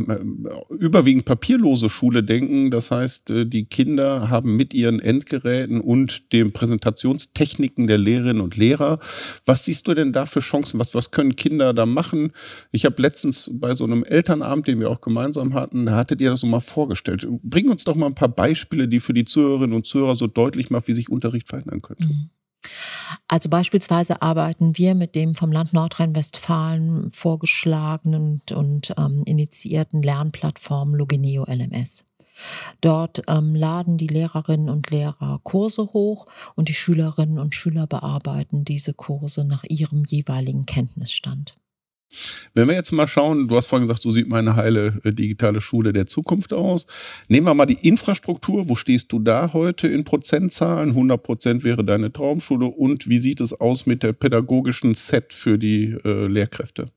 überwiegend 0.69 1.25
papierlose 1.25 1.89
Schule 1.89 2.23
denken, 2.23 2.71
das 2.71 2.91
heißt, 2.91 3.29
äh, 3.29 3.45
die 3.45 3.65
Kinder 3.65 4.29
haben 4.29 4.55
mit 4.55 4.73
ihren 4.73 4.99
Endgeräten 4.99 5.79
und 5.79 6.33
den 6.33 6.51
Präsentationstechniken 6.51 7.87
der 7.87 7.97
Lehrerinnen 7.97 8.41
und 8.41 8.55
Lehrer, 8.55 8.99
was 9.45 9.65
siehst 9.65 9.87
du 9.87 9.93
denn 9.93 10.13
da 10.13 10.25
für 10.25 10.39
Chancen? 10.39 10.79
Was, 10.79 10.95
was 10.95 11.11
können 11.11 11.35
Kinder 11.35 11.73
da 11.73 11.85
machen? 11.85 12.31
Ich 12.71 12.85
habe 12.85 13.01
letztens 13.01 13.59
bei 13.59 13.73
so 13.73 13.85
einem 13.85 14.03
Elternabend, 14.03 14.67
den 14.67 14.79
wir 14.79 14.89
auch 14.89 15.01
gemeinsam 15.01 15.53
hatten, 15.53 15.85
da 15.85 15.95
hattet 15.95 16.21
ihr 16.21 16.29
das 16.29 16.41
so 16.41 16.47
mal 16.47 16.59
vorgestellt. 16.59 17.27
Bring 17.43 17.69
uns 17.69 17.83
doch 17.83 17.95
mal 17.95 18.07
ein 18.07 18.15
paar 18.15 18.29
Beispiele, 18.29 18.87
die 18.87 18.99
für 18.99 19.13
die 19.13 19.25
Zuhörerinnen 19.25 19.75
und 19.75 19.85
Zuhörer 19.85 20.15
so 20.15 20.27
deutlich 20.27 20.69
machen, 20.69 20.87
wie 20.87 20.93
sich 20.93 21.02
Unterricht 21.09 21.49
verändern 21.49 21.81
könnte. 21.81 22.07
Mhm. 22.07 22.29
Also 23.27 23.49
beispielsweise 23.49 24.21
arbeiten 24.21 24.77
wir 24.77 24.95
mit 24.95 25.15
dem 25.15 25.35
vom 25.35 25.51
Land 25.51 25.73
Nordrhein-Westfalen 25.73 27.11
vorgeschlagenen 27.11 28.41
und, 28.47 28.51
und 28.51 28.93
ähm, 28.97 29.23
initiierten 29.25 30.01
Lernplattform 30.01 30.95
Logineo 30.95 31.45
LMS. 31.45 32.05
Dort 32.81 33.23
ähm, 33.27 33.55
laden 33.55 33.97
die 33.97 34.07
Lehrerinnen 34.07 34.69
und 34.69 34.89
Lehrer 34.89 35.39
Kurse 35.43 35.83
hoch 35.93 36.25
und 36.55 36.69
die 36.69 36.73
Schülerinnen 36.73 37.37
und 37.37 37.53
Schüler 37.53 37.85
bearbeiten 37.85 38.65
diese 38.65 38.93
Kurse 38.93 39.43
nach 39.45 39.63
ihrem 39.63 40.03
jeweiligen 40.05 40.65
Kenntnisstand. 40.65 41.57
Wenn 42.53 42.67
wir 42.67 42.75
jetzt 42.75 42.91
mal 42.91 43.07
schauen, 43.07 43.47
du 43.47 43.55
hast 43.55 43.67
vorhin 43.67 43.87
gesagt, 43.87 44.01
so 44.01 44.11
sieht 44.11 44.27
meine 44.27 44.55
heile 44.55 44.99
äh, 45.03 45.11
digitale 45.11 45.61
Schule 45.61 45.93
der 45.93 46.05
Zukunft 46.05 46.53
aus. 46.53 46.87
Nehmen 47.27 47.47
wir 47.47 47.53
mal 47.53 47.65
die 47.65 47.87
Infrastruktur. 47.87 48.69
Wo 48.69 48.75
stehst 48.75 49.11
du 49.11 49.19
da 49.19 49.53
heute 49.53 49.87
in 49.87 50.03
Prozentzahlen? 50.03 50.89
100 50.89 51.23
Prozent 51.23 51.63
wäre 51.63 51.83
deine 51.83 52.11
Traumschule. 52.11 52.65
Und 52.65 53.07
wie 53.07 53.17
sieht 53.17 53.41
es 53.41 53.53
aus 53.53 53.85
mit 53.85 54.03
der 54.03 54.13
pädagogischen 54.13 54.95
Set 54.95 55.33
für 55.33 55.57
die 55.57 55.95
äh, 56.03 56.27
Lehrkräfte? 56.27 56.91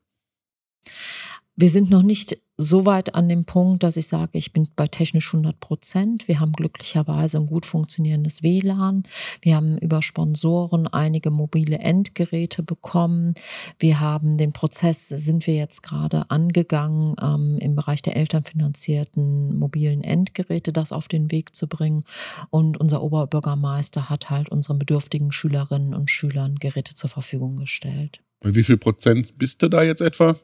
Wir 1.58 1.70
sind 1.70 1.88
noch 1.88 2.02
nicht 2.02 2.36
so 2.58 2.84
weit 2.84 3.14
an 3.14 3.30
dem 3.30 3.46
Punkt, 3.46 3.82
dass 3.82 3.96
ich 3.96 4.06
sage, 4.06 4.36
ich 4.36 4.52
bin 4.52 4.68
bei 4.76 4.86
technisch 4.86 5.32
100 5.32 5.58
Prozent. 5.58 6.28
Wir 6.28 6.38
haben 6.38 6.52
glücklicherweise 6.52 7.38
ein 7.38 7.46
gut 7.46 7.64
funktionierendes 7.64 8.42
WLAN. 8.42 9.04
Wir 9.40 9.56
haben 9.56 9.78
über 9.78 10.02
Sponsoren 10.02 10.86
einige 10.86 11.30
mobile 11.30 11.78
Endgeräte 11.78 12.62
bekommen. 12.62 13.32
Wir 13.78 14.00
haben 14.00 14.36
den 14.36 14.52
Prozess, 14.52 15.08
sind 15.08 15.46
wir 15.46 15.54
jetzt 15.54 15.82
gerade 15.82 16.30
angegangen, 16.30 17.16
ähm, 17.22 17.56
im 17.58 17.74
Bereich 17.74 18.02
der 18.02 18.16
elternfinanzierten 18.16 19.56
mobilen 19.56 20.04
Endgeräte 20.04 20.74
das 20.74 20.92
auf 20.92 21.08
den 21.08 21.30
Weg 21.30 21.54
zu 21.54 21.68
bringen. 21.68 22.04
Und 22.50 22.76
unser 22.76 23.02
Oberbürgermeister 23.02 24.10
hat 24.10 24.28
halt 24.28 24.50
unseren 24.50 24.78
bedürftigen 24.78 25.32
Schülerinnen 25.32 25.94
und 25.94 26.10
Schülern 26.10 26.56
Geräte 26.56 26.92
zur 26.92 27.08
Verfügung 27.08 27.56
gestellt. 27.56 28.20
Bei 28.40 28.54
wie 28.54 28.62
viel 28.62 28.76
Prozent 28.76 29.38
bist 29.38 29.62
du 29.62 29.68
da 29.68 29.82
jetzt 29.82 30.02
etwa? 30.02 30.36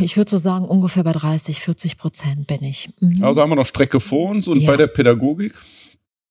Ich 0.00 0.16
würde 0.16 0.30
so 0.30 0.36
sagen, 0.36 0.64
ungefähr 0.64 1.02
bei 1.02 1.12
30, 1.12 1.60
40 1.60 1.98
Prozent 1.98 2.46
bin 2.46 2.62
ich. 2.62 2.90
Mhm. 3.00 3.24
Also 3.24 3.40
haben 3.40 3.50
wir 3.50 3.56
noch 3.56 3.66
Strecke 3.66 3.98
vor 3.98 4.30
uns 4.30 4.46
und 4.46 4.60
ja. 4.60 4.70
bei 4.70 4.76
der 4.76 4.86
Pädagogik? 4.86 5.54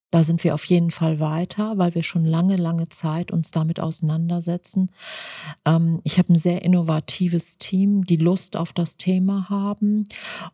Da 0.10 0.24
sind 0.24 0.44
wir 0.46 0.54
auf 0.54 0.64
jeden 0.66 0.90
Fall 0.90 1.20
weiter, 1.20 1.78
weil 1.78 1.94
wir 1.94 2.02
schon 2.02 2.24
lange, 2.24 2.56
lange 2.56 2.88
Zeit 2.88 3.32
uns 3.32 3.52
damit 3.52 3.82
auseinandersetzen. 3.82 4.90
Ähm, 5.66 6.00
ich 6.06 6.18
habe 6.18 6.32
ein 6.32 6.38
sehr 6.38 6.64
innovatives 6.64 7.58
Team, 7.58 8.06
die 8.06 8.16
Lust 8.16 8.56
auf 8.56 8.72
das 8.72 8.96
Thema 8.96 9.50
haben 9.50 10.06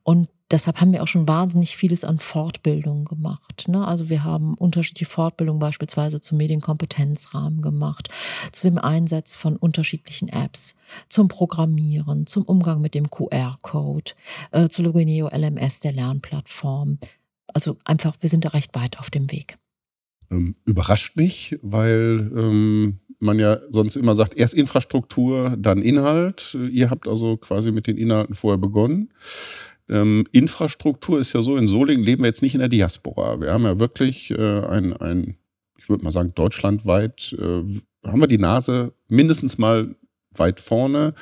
und 0.02 0.28
deshalb 0.54 0.80
haben 0.80 0.94
wir 0.94 1.02
auch 1.02 1.08
schon 1.08 1.28
wahnsinnig 1.28 1.76
vieles 1.76 2.04
an 2.04 2.20
Fortbildung 2.20 3.06
gemacht. 3.06 3.68
Ne? 3.68 3.86
Also 3.86 4.10
wir 4.10 4.24
haben 4.24 4.54
unterschiedliche 4.54 5.10
Fortbildungen 5.10 5.60
beispielsweise 5.60 6.22
zum 6.22 6.38
Medienkompetenzrahmen 6.38 7.62
gemacht, 7.62 8.10
zu 8.52 8.70
dem 8.70 8.78
Einsatz 8.78 9.36
von 9.36 9.58
unterschiedlichen 9.58 10.30
Apps, 10.30 10.76
zum 11.10 11.28
Programmieren, 11.28 12.28
zum 12.28 12.44
Umgang 12.44 12.82
mit 12.82 12.94
dem 12.94 13.10
QR-Code, 13.10 14.12
äh, 14.52 14.70
zu 14.70 14.84
Logineo 14.84 15.28
LMS, 15.28 15.80
der 15.80 15.92
Lernplattform. 15.92 17.00
Also 17.54 17.78
einfach, 17.84 18.16
wir 18.22 18.30
sind 18.30 18.46
da 18.46 18.50
recht 18.50 18.76
weit 18.76 19.00
auf 19.00 19.10
dem 19.10 19.32
Weg. 19.32 19.58
Ähm, 20.30 20.56
überrascht 20.66 21.18
mich, 21.18 21.58
weil 21.64 22.32
ähm, 22.36 23.00
man 23.20 23.40
ja 23.40 23.58
sonst 23.70 23.96
immer 23.96 24.16
sagt, 24.16 24.38
erst 24.38 24.54
Infrastruktur, 24.54 25.56
dann 25.58 25.82
Inhalt. 25.82 26.56
Ihr 26.72 26.92
habt 26.92 27.08
also 27.08 27.38
quasi 27.38 27.72
mit 27.72 27.88
den 27.88 27.98
Inhalten 27.98 28.36
vorher 28.36 28.60
begonnen. 28.60 29.10
Ähm, 29.90 30.26
Infrastruktur 30.32 31.20
ist 31.20 31.34
ja 31.34 31.42
so, 31.42 31.58
in 31.58 31.68
Solingen 31.68 32.06
leben 32.06 32.24
wir 32.24 32.28
jetzt 32.28 32.42
nicht 32.42 32.54
in 32.54 32.60
der 32.60 32.70
Diaspora. 32.70 33.40
Wir 33.42 33.52
haben 33.52 33.64
ja 33.64 33.80
wirklich 33.80 34.32
äh, 34.32 34.62
ein, 34.66 34.94
ein, 34.94 35.38
ich 35.78 35.90
würde 35.90 36.04
mal 36.04 36.12
sagen, 36.12 36.34
deutschlandweit 36.36 37.36
äh, 37.40 37.64
haben 38.08 38.22
wir 38.22 38.28
die 38.28 38.38
Nase 38.38 38.94
mindestens 39.10 39.58
mal 39.58 39.96
weit 40.32 40.60
vorne 40.60 41.14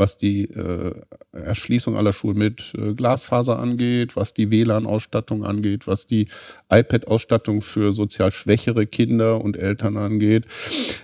was 0.00 0.16
die 0.16 0.44
äh, 0.44 0.94
Erschließung 1.30 1.96
aller 1.96 2.12
Schulen 2.12 2.38
mit 2.38 2.72
äh, 2.76 2.94
Glasfaser 2.94 3.60
angeht, 3.60 4.16
was 4.16 4.34
die 4.34 4.50
WLAN-Ausstattung 4.50 5.44
angeht, 5.44 5.86
was 5.86 6.06
die 6.06 6.28
iPad-Ausstattung 6.70 7.60
für 7.60 7.92
sozial 7.92 8.32
schwächere 8.32 8.86
Kinder 8.86 9.40
und 9.44 9.56
Eltern 9.56 9.96
angeht. 9.96 10.46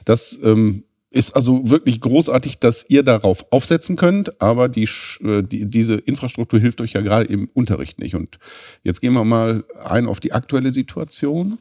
Das 0.05 0.41
ähm, 0.43 0.85
ist 1.17 1.33
also 1.33 1.71
wirklich 1.71 2.01
großartig, 2.01 2.59
dass 2.59 2.85
ihr 2.89 3.03
darauf 3.03 3.51
aufsetzen 3.51 3.97
könnt, 3.97 4.41
aber 4.41 4.69
die, 4.69 4.89
äh, 5.25 5.43
die, 5.43 5.65
diese 5.65 5.95
Infrastruktur 5.95 6.61
hilft 6.61 6.81
euch 6.83 6.93
ja 6.93 7.01
gerade 7.01 7.25
im 7.27 7.49
Unterricht 7.55 7.99
nicht. 7.99 8.15
Und 8.15 8.39
jetzt 8.83 9.01
gehen 9.01 9.15
wir 9.15 9.25
mal 9.25 9.65
ein 9.83 10.07
auf 10.07 10.21
die 10.21 10.33
aktuelle 10.33 10.71
Situation. 10.71 11.59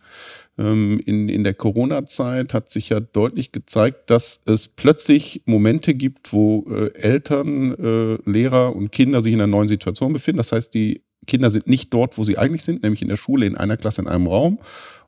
Ähm, 0.57 1.01
in, 1.05 1.29
in 1.29 1.43
der 1.45 1.53
Corona-Zeit 1.53 2.53
hat 2.53 2.69
sich 2.69 2.89
ja 2.89 2.99
deutlich 2.99 3.53
gezeigt, 3.53 4.09
dass 4.09 4.41
es 4.45 4.67
plötzlich 4.67 5.43
Momente 5.45 5.93
gibt, 5.95 6.33
wo 6.33 6.65
äh, 6.69 6.93
Eltern, 6.93 7.73
äh, 7.75 8.29
Lehrer 8.29 8.75
und 8.75 8.91
Kinder 8.91 9.21
sich 9.21 9.33
in 9.33 9.39
einer 9.39 9.47
neuen 9.47 9.69
Situation 9.69 10.11
befinden. 10.11 10.37
Das 10.37 10.51
heißt, 10.51 10.73
die 10.73 11.01
Kinder 11.27 11.49
sind 11.49 11.67
nicht 11.67 11.93
dort, 11.93 12.17
wo 12.17 12.23
sie 12.23 12.37
eigentlich 12.37 12.63
sind, 12.63 12.83
nämlich 12.83 13.01
in 13.01 13.07
der 13.07 13.15
Schule, 13.15 13.45
in 13.45 13.57
einer 13.57 13.77
Klasse, 13.77 14.01
in 14.01 14.07
einem 14.07 14.27
Raum 14.27 14.59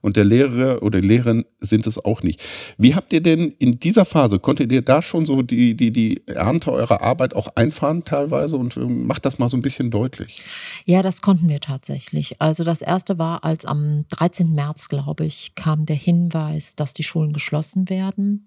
und 0.01 0.17
der 0.17 0.25
Lehrer 0.25 0.81
oder 0.83 1.01
die 1.01 1.07
Lehrerin 1.07 1.45
sind 1.59 1.87
es 1.87 2.03
auch 2.03 2.23
nicht. 2.23 2.43
Wie 2.77 2.95
habt 2.95 3.13
ihr 3.13 3.21
denn 3.21 3.53
in 3.59 3.79
dieser 3.79 4.05
Phase, 4.05 4.39
konntet 4.39 4.71
ihr 4.71 4.81
da 4.81 5.01
schon 5.01 5.25
so 5.25 5.41
die, 5.41 5.75
die, 5.75 5.91
die 5.91 6.21
Ernte 6.27 6.71
eurer 6.71 7.01
Arbeit 7.01 7.35
auch 7.35 7.47
einfahren 7.55 8.03
teilweise 8.03 8.57
und 8.57 8.77
ähm, 8.77 9.07
macht 9.07 9.25
das 9.25 9.39
mal 9.39 9.49
so 9.49 9.57
ein 9.57 9.61
bisschen 9.61 9.91
deutlich? 9.91 10.41
Ja, 10.85 11.01
das 11.01 11.21
konnten 11.21 11.49
wir 11.49 11.59
tatsächlich. 11.59 12.41
Also 12.41 12.63
das 12.63 12.81
erste 12.81 13.17
war, 13.17 13.43
als 13.43 13.65
am 13.65 14.05
13. 14.09 14.53
März, 14.53 14.89
glaube 14.89 15.25
ich, 15.25 15.55
kam 15.55 15.85
der 15.85 15.95
Hinweis, 15.95 16.75
dass 16.75 16.93
die 16.93 17.03
Schulen 17.03 17.33
geschlossen 17.33 17.89
werden. 17.89 18.45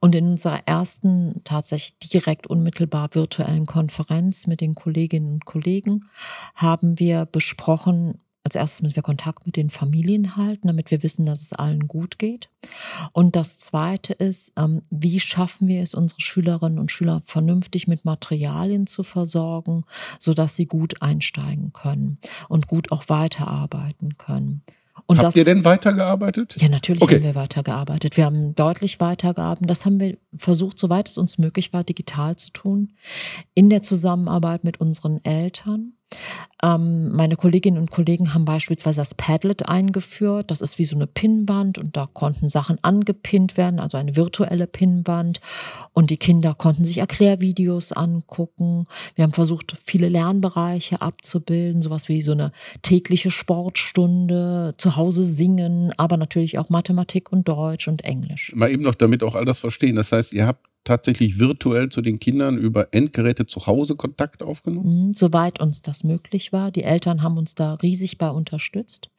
Und 0.00 0.14
in 0.14 0.26
unserer 0.30 0.60
ersten 0.66 1.40
tatsächlich 1.44 1.98
direkt 1.98 2.46
unmittelbar 2.46 3.10
virtuellen 3.12 3.66
Konferenz 3.66 4.46
mit 4.46 4.60
den 4.60 4.74
Kolleginnen 4.74 5.34
und 5.34 5.44
Kollegen 5.44 6.04
haben 6.54 6.98
wir 6.98 7.26
besprochen, 7.26 8.18
als 8.46 8.54
erstes 8.54 8.82
müssen 8.82 8.96
wir 8.96 9.02
Kontakt 9.02 9.44
mit 9.44 9.56
den 9.56 9.70
Familien 9.70 10.36
halten, 10.36 10.68
damit 10.68 10.90
wir 10.90 11.02
wissen, 11.02 11.26
dass 11.26 11.42
es 11.42 11.52
allen 11.52 11.88
gut 11.88 12.18
geht. 12.18 12.48
Und 13.12 13.36
das 13.36 13.58
Zweite 13.58 14.12
ist, 14.12 14.52
ähm, 14.56 14.82
wie 14.88 15.18
schaffen 15.20 15.66
wir 15.68 15.82
es, 15.82 15.94
unsere 15.94 16.20
Schülerinnen 16.20 16.78
und 16.78 16.90
Schüler 16.92 17.22
vernünftig 17.26 17.88
mit 17.88 18.04
Materialien 18.04 18.86
zu 18.86 19.02
versorgen, 19.02 19.84
sodass 20.20 20.54
sie 20.56 20.66
gut 20.66 21.02
einsteigen 21.02 21.72
können 21.72 22.18
und 22.48 22.68
gut 22.68 22.92
auch 22.92 23.08
weiterarbeiten 23.08 24.16
können. 24.16 24.62
Und 25.06 25.18
Habt 25.18 25.26
das, 25.26 25.36
ihr 25.36 25.44
denn 25.44 25.64
weitergearbeitet? 25.64 26.56
Ja, 26.60 26.68
natürlich 26.68 27.02
Okay. 27.02 27.16
haben 27.16 27.24
wir 27.24 27.34
weitergearbeitet. 27.34 28.16
Wir 28.16 28.24
haben 28.24 28.54
deutlich 28.54 28.98
weitergearbeitet. 28.98 29.68
Das 29.68 29.84
haben 29.84 30.00
wir 30.00 30.16
versucht, 30.36 30.78
soweit 30.78 31.08
es 31.08 31.18
uns 31.18 31.38
möglich 31.38 31.72
war, 31.72 31.84
digital 31.84 32.36
zu 32.36 32.50
tun, 32.50 32.92
in 33.54 33.70
der 33.70 33.82
Zusammenarbeit 33.82 34.64
mit 34.64 34.80
unseren 34.80 35.22
Eltern. 35.24 35.95
Ähm, 36.62 37.12
meine 37.12 37.36
Kolleginnen 37.36 37.78
und 37.78 37.90
Kollegen 37.90 38.32
haben 38.32 38.44
beispielsweise 38.44 39.00
das 39.00 39.14
Padlet 39.14 39.68
eingeführt. 39.68 40.50
Das 40.50 40.60
ist 40.60 40.78
wie 40.78 40.84
so 40.84 40.96
eine 40.96 41.06
Pinnwand 41.06 41.76
und 41.78 41.96
da 41.96 42.08
konnten 42.10 42.48
Sachen 42.48 42.78
angepinnt 42.82 43.56
werden, 43.56 43.78
also 43.78 43.98
eine 43.98 44.16
virtuelle 44.16 44.66
Pinnwand. 44.66 45.40
Und 45.92 46.10
die 46.10 46.16
Kinder 46.16 46.54
konnten 46.54 46.84
sich 46.84 46.98
Erklärvideos 46.98 47.92
angucken. 47.92 48.86
Wir 49.14 49.24
haben 49.24 49.32
versucht, 49.32 49.76
viele 49.84 50.08
Lernbereiche 50.08 51.02
abzubilden, 51.02 51.82
sowas 51.82 52.08
wie 52.08 52.22
so 52.22 52.32
eine 52.32 52.52
tägliche 52.82 53.30
Sportstunde, 53.30 54.74
zu 54.78 54.96
Hause 54.96 55.24
singen, 55.24 55.92
aber 55.96 56.16
natürlich 56.16 56.58
auch 56.58 56.70
Mathematik 56.70 57.30
und 57.32 57.46
Deutsch 57.48 57.88
und 57.88 58.04
Englisch. 58.04 58.52
Mal 58.54 58.70
eben 58.70 58.82
noch, 58.82 58.94
damit 58.94 59.22
auch 59.22 59.34
all 59.34 59.44
das 59.44 59.60
verstehen. 59.60 59.96
Das 59.96 60.12
heißt, 60.12 60.32
ihr 60.32 60.46
habt 60.46 60.64
tatsächlich 60.86 61.38
virtuell 61.38 61.90
zu 61.90 62.00
den 62.00 62.18
Kindern 62.18 62.56
über 62.56 62.88
Endgeräte 62.92 63.46
zu 63.46 63.66
Hause 63.66 63.96
Kontakt 63.96 64.42
aufgenommen? 64.42 65.08
Mhm, 65.08 65.12
Soweit 65.12 65.60
uns 65.60 65.82
das 65.82 66.04
möglich 66.04 66.52
war. 66.52 66.70
Die 66.70 66.84
Eltern 66.84 67.22
haben 67.22 67.36
uns 67.36 67.54
da 67.54 67.74
riesig 67.74 68.16
bei 68.16 68.30
unterstützt. 68.30 69.10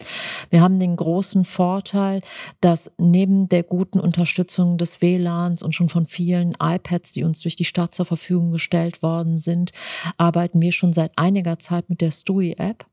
Wir 0.50 0.62
haben 0.62 0.80
den 0.80 0.96
großen 0.96 1.46
Vorteil, 1.46 2.22
dass 2.62 2.96
neben 2.98 3.50
der 3.50 3.64
guten 3.64 4.00
Unterstützung 4.00 4.78
des 4.78 5.02
WLANs 5.02 5.62
und 5.62 5.76
schon 5.76 5.90
von 5.90 6.08
vielen 6.08 6.56
iPads, 6.60 7.12
die 7.14 7.24
uns 7.24 7.42
durch 7.42 7.56
die 7.56 7.66
Stadt 7.66 7.94
zur 7.94 8.06
Verfügung 8.06 8.52
gestellt 8.52 9.04
worden 9.04 9.38
sind, 9.38 9.72
arbeiten 10.18 10.62
wir 10.62 10.72
schon 10.72 10.94
seit 10.94 11.12
einiger 11.18 11.60
Zeit 11.60 11.90
mit 11.90 12.02
der 12.02 12.12
STUI-App 12.12 12.86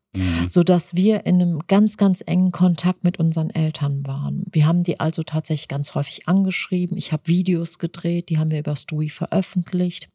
so 0.48 0.62
dass 0.62 0.94
wir 0.94 1.26
in 1.26 1.40
einem 1.40 1.58
ganz, 1.66 1.96
ganz 1.96 2.22
engen 2.26 2.52
Kontakt 2.52 3.04
mit 3.04 3.18
unseren 3.18 3.50
Eltern 3.50 4.06
waren. 4.06 4.44
Wir 4.50 4.66
haben 4.66 4.82
die 4.82 5.00
also 5.00 5.22
tatsächlich 5.22 5.68
ganz 5.68 5.94
häufig 5.94 6.28
angeschrieben. 6.28 6.96
Ich 6.96 7.12
habe 7.12 7.26
Videos 7.26 7.78
gedreht, 7.78 8.28
die 8.28 8.38
haben 8.38 8.50
wir 8.50 8.58
über 8.58 8.76
Stui 8.76 9.10
veröffentlicht. 9.10 10.08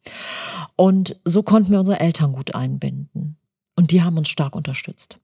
Und 0.76 1.20
so 1.24 1.42
konnten 1.42 1.72
wir 1.72 1.80
unsere 1.80 2.00
Eltern 2.00 2.32
gut 2.32 2.54
einbinden. 2.54 3.36
Und 3.76 3.92
die 3.92 4.02
haben 4.02 4.18
uns 4.18 4.28
stark 4.28 4.56
unterstützt. 4.56 5.18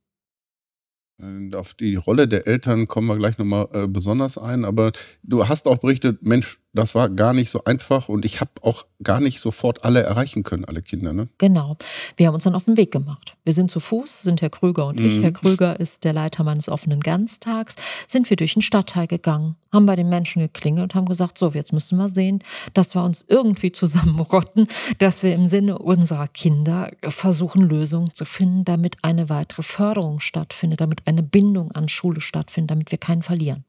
Und 1.18 1.54
Auf 1.54 1.72
die 1.72 1.96
Rolle 1.96 2.28
der 2.28 2.46
Eltern 2.46 2.86
kommen 2.88 3.08
wir 3.08 3.16
gleich 3.16 3.38
nochmal 3.38 3.68
äh, 3.72 3.86
besonders 3.86 4.36
ein. 4.36 4.64
Aber 4.64 4.92
du 5.22 5.48
hast 5.48 5.66
auch 5.66 5.78
berichtet, 5.78 6.22
Mensch, 6.22 6.58
das 6.76 6.94
war 6.94 7.08
gar 7.08 7.32
nicht 7.32 7.50
so 7.50 7.64
einfach 7.64 8.08
und 8.08 8.24
ich 8.24 8.40
habe 8.40 8.50
auch 8.62 8.86
gar 9.02 9.20
nicht 9.20 9.40
sofort 9.40 9.84
alle 9.84 10.02
erreichen 10.02 10.42
können, 10.42 10.64
alle 10.64 10.82
Kinder. 10.82 11.12
Ne? 11.12 11.28
Genau. 11.38 11.76
Wir 12.16 12.28
haben 12.28 12.34
uns 12.34 12.44
dann 12.44 12.54
auf 12.54 12.64
den 12.64 12.76
Weg 12.76 12.92
gemacht. 12.92 13.36
Wir 13.44 13.52
sind 13.52 13.70
zu 13.70 13.80
Fuß, 13.80 14.22
sind 14.22 14.42
Herr 14.42 14.50
Kröger 14.50 14.86
und 14.86 15.00
ich. 15.00 15.18
Mhm. 15.18 15.22
Herr 15.22 15.32
Kröger 15.32 15.78
ist 15.80 16.04
der 16.04 16.12
Leiter 16.12 16.44
meines 16.44 16.68
offenen 16.68 17.00
Ganztags. 17.00 17.76
Sind 18.06 18.30
wir 18.30 18.36
durch 18.36 18.54
den 18.54 18.62
Stadtteil 18.62 19.06
gegangen, 19.06 19.56
haben 19.72 19.86
bei 19.86 19.96
den 19.96 20.08
Menschen 20.08 20.40
geklingelt 20.42 20.84
und 20.84 20.94
haben 20.94 21.06
gesagt, 21.06 21.38
so, 21.38 21.48
jetzt 21.50 21.72
müssen 21.72 21.98
wir 21.98 22.08
sehen, 22.08 22.42
dass 22.74 22.94
wir 22.94 23.02
uns 23.02 23.24
irgendwie 23.28 23.72
zusammenrotten, 23.72 24.68
dass 24.98 25.22
wir 25.22 25.34
im 25.34 25.46
Sinne 25.46 25.78
unserer 25.78 26.28
Kinder 26.28 26.90
versuchen, 27.02 27.62
Lösungen 27.62 28.12
zu 28.12 28.24
finden, 28.24 28.64
damit 28.64 28.96
eine 29.02 29.28
weitere 29.28 29.62
Förderung 29.62 30.20
stattfindet, 30.20 30.80
damit 30.80 31.06
eine 31.06 31.22
Bindung 31.22 31.72
an 31.72 31.88
Schule 31.88 32.20
stattfindet, 32.20 32.70
damit 32.70 32.90
wir 32.90 32.98
keinen 32.98 33.22
verlieren. 33.22 33.64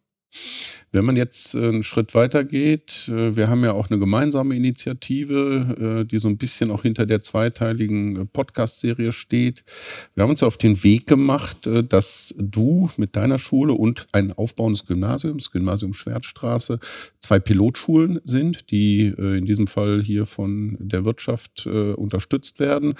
Wenn 0.91 1.03
man 1.03 1.17
jetzt 1.17 1.53
äh, 1.53 1.59
einen 1.59 1.83
Schritt 1.83 2.15
weiter 2.15 2.43
geht, 2.43 3.09
äh, 3.09 3.35
wir 3.35 3.49
haben 3.49 3.63
ja 3.63 3.73
auch 3.73 3.89
eine 3.89 3.99
gemeinsame 3.99 4.55
Initiative, 4.55 6.01
äh, 6.01 6.05
die 6.05 6.17
so 6.17 6.27
ein 6.29 6.37
bisschen 6.37 6.71
auch 6.71 6.83
hinter 6.83 7.05
der 7.05 7.21
zweiteiligen 7.21 8.27
Podcast-Serie 8.29 9.11
steht. 9.11 9.63
Wir 10.15 10.23
haben 10.23 10.29
uns 10.29 10.43
auf 10.43 10.57
den 10.57 10.83
Weg 10.83 11.05
gemacht, 11.07 11.69
dass 11.89 12.33
du 12.37 12.89
mit 12.97 13.15
deiner 13.15 13.37
Schule 13.37 13.73
und 13.73 14.07
ein 14.11 14.31
aufbauendes 14.31 14.85
Gymnasium, 14.85 15.37
das 15.37 15.51
Gymnasium 15.51 15.93
Schwertstraße, 15.93 16.79
zwei 17.19 17.39
Pilotschulen 17.39 18.19
sind, 18.23 18.71
die 18.71 19.07
in 19.07 19.45
diesem 19.45 19.67
Fall 19.67 20.01
hier 20.01 20.25
von 20.25 20.77
der 20.79 21.05
Wirtschaft 21.05 21.65
unterstützt 21.65 22.59
werden 22.59 22.95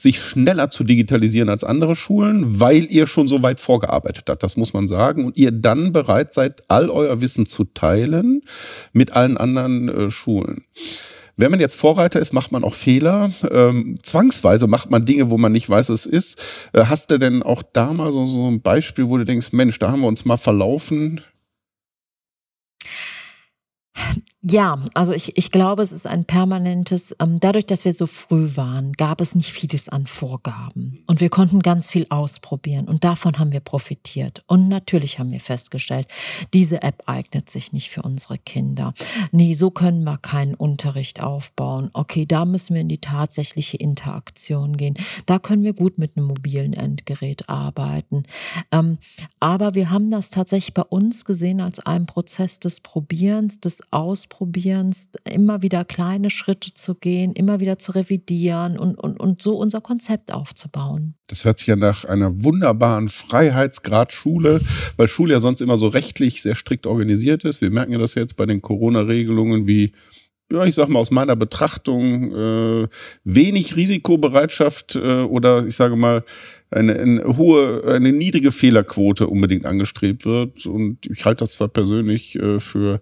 sich 0.00 0.20
schneller 0.20 0.70
zu 0.70 0.84
digitalisieren 0.84 1.50
als 1.50 1.62
andere 1.62 1.94
Schulen, 1.94 2.60
weil 2.60 2.90
ihr 2.90 3.06
schon 3.06 3.28
so 3.28 3.42
weit 3.42 3.60
vorgearbeitet 3.60 4.24
habt, 4.28 4.42
das 4.42 4.56
muss 4.56 4.72
man 4.72 4.88
sagen, 4.88 5.24
und 5.26 5.36
ihr 5.36 5.50
dann 5.50 5.92
bereit 5.92 6.32
seid, 6.32 6.62
all 6.68 6.88
euer 6.88 7.20
Wissen 7.20 7.44
zu 7.44 7.64
teilen 7.64 8.42
mit 8.92 9.12
allen 9.12 9.36
anderen 9.36 9.88
äh, 9.88 10.10
Schulen. 10.10 10.64
Wenn 11.36 11.50
man 11.50 11.60
jetzt 11.60 11.74
Vorreiter 11.74 12.20
ist, 12.20 12.32
macht 12.34 12.52
man 12.52 12.64
auch 12.64 12.74
Fehler. 12.74 13.30
Ähm, 13.50 13.98
zwangsweise 14.02 14.66
macht 14.66 14.90
man 14.90 15.06
Dinge, 15.06 15.30
wo 15.30 15.38
man 15.38 15.52
nicht 15.52 15.70
weiß, 15.70 15.88
es 15.88 16.04
ist. 16.04 16.42
Äh, 16.74 16.84
hast 16.84 17.10
du 17.10 17.18
denn 17.18 17.42
auch 17.42 17.62
da 17.62 17.92
mal 17.94 18.12
so, 18.12 18.26
so 18.26 18.46
ein 18.46 18.60
Beispiel, 18.60 19.08
wo 19.08 19.16
du 19.16 19.24
denkst, 19.24 19.52
Mensch, 19.52 19.78
da 19.78 19.90
haben 19.90 20.02
wir 20.02 20.08
uns 20.08 20.26
mal 20.26 20.36
verlaufen? 20.36 21.22
Ja, 24.42 24.78
also 24.94 25.12
ich, 25.12 25.36
ich 25.36 25.50
glaube, 25.50 25.82
es 25.82 25.92
ist 25.92 26.06
ein 26.06 26.24
permanentes, 26.24 27.14
ähm, 27.20 27.40
dadurch, 27.40 27.66
dass 27.66 27.84
wir 27.84 27.92
so 27.92 28.06
früh 28.06 28.48
waren, 28.54 28.94
gab 28.94 29.20
es 29.20 29.34
nicht 29.34 29.52
vieles 29.52 29.90
an 29.90 30.06
Vorgaben. 30.06 31.04
Und 31.06 31.20
wir 31.20 31.28
konnten 31.28 31.60
ganz 31.60 31.90
viel 31.90 32.06
ausprobieren. 32.08 32.88
Und 32.88 33.04
davon 33.04 33.38
haben 33.38 33.52
wir 33.52 33.60
profitiert. 33.60 34.42
Und 34.46 34.68
natürlich 34.68 35.18
haben 35.18 35.30
wir 35.30 35.40
festgestellt, 35.40 36.08
diese 36.54 36.82
App 36.82 37.02
eignet 37.04 37.50
sich 37.50 37.74
nicht 37.74 37.90
für 37.90 38.00
unsere 38.00 38.38
Kinder. 38.38 38.94
Nee, 39.30 39.52
so 39.52 39.70
können 39.70 40.04
wir 40.04 40.16
keinen 40.16 40.54
Unterricht 40.54 41.22
aufbauen. 41.22 41.90
Okay, 41.92 42.24
da 42.24 42.46
müssen 42.46 42.72
wir 42.72 42.80
in 42.80 42.88
die 42.88 43.00
tatsächliche 43.02 43.76
Interaktion 43.76 44.78
gehen. 44.78 44.94
Da 45.26 45.38
können 45.38 45.64
wir 45.64 45.74
gut 45.74 45.98
mit 45.98 46.16
einem 46.16 46.28
mobilen 46.28 46.72
Endgerät 46.72 47.50
arbeiten. 47.50 48.22
Ähm, 48.72 48.96
aber 49.38 49.74
wir 49.74 49.90
haben 49.90 50.10
das 50.10 50.30
tatsächlich 50.30 50.72
bei 50.72 50.84
uns 50.84 51.26
gesehen 51.26 51.60
als 51.60 51.78
einen 51.80 52.06
Prozess 52.06 52.58
des 52.58 52.80
Probierens, 52.80 53.60
des 53.60 53.92
Ausprobierens 53.92 54.29
Ausprobierens, 54.30 55.10
immer 55.24 55.60
wieder 55.62 55.84
kleine 55.84 56.30
Schritte 56.30 56.72
zu 56.72 56.94
gehen, 56.94 57.32
immer 57.32 57.60
wieder 57.60 57.78
zu 57.78 57.92
revidieren 57.92 58.78
und, 58.78 58.94
und, 58.96 59.18
und 59.18 59.42
so 59.42 59.56
unser 59.56 59.80
Konzept 59.80 60.32
aufzubauen. 60.32 61.14
Das 61.26 61.44
hört 61.44 61.58
sich 61.58 61.66
ja 61.66 61.76
nach 61.76 62.04
einer 62.04 62.44
wunderbaren 62.44 63.08
Freiheitsgrad 63.08 64.12
Schule, 64.12 64.60
weil 64.96 65.08
Schule 65.08 65.34
ja 65.34 65.40
sonst 65.40 65.60
immer 65.60 65.76
so 65.76 65.88
rechtlich 65.88 66.42
sehr 66.42 66.54
strikt 66.54 66.86
organisiert 66.86 67.44
ist. 67.44 67.60
Wir 67.60 67.70
merken 67.70 67.92
ja 67.92 67.98
das 67.98 68.14
jetzt 68.14 68.36
bei 68.36 68.46
den 68.46 68.62
Corona-Regelungen, 68.62 69.66
wie 69.66 69.92
ja, 70.52 70.64
ich 70.64 70.74
sag 70.74 70.88
mal 70.88 70.98
aus 70.98 71.12
meiner 71.12 71.36
Betrachtung 71.36 72.32
äh, 72.34 72.88
wenig 73.22 73.76
Risikobereitschaft 73.76 74.96
äh, 74.96 75.22
oder 75.22 75.64
ich 75.64 75.76
sage 75.76 75.94
mal 75.94 76.24
eine, 76.70 76.94
eine 76.94 77.36
hohe, 77.36 77.84
eine 77.86 78.10
niedrige 78.10 78.50
Fehlerquote 78.50 79.28
unbedingt 79.28 79.64
angestrebt 79.64 80.24
wird. 80.24 80.66
Und 80.66 81.06
ich 81.06 81.24
halte 81.24 81.44
das 81.44 81.52
zwar 81.52 81.68
persönlich 81.68 82.36
äh, 82.36 82.58
für 82.58 83.00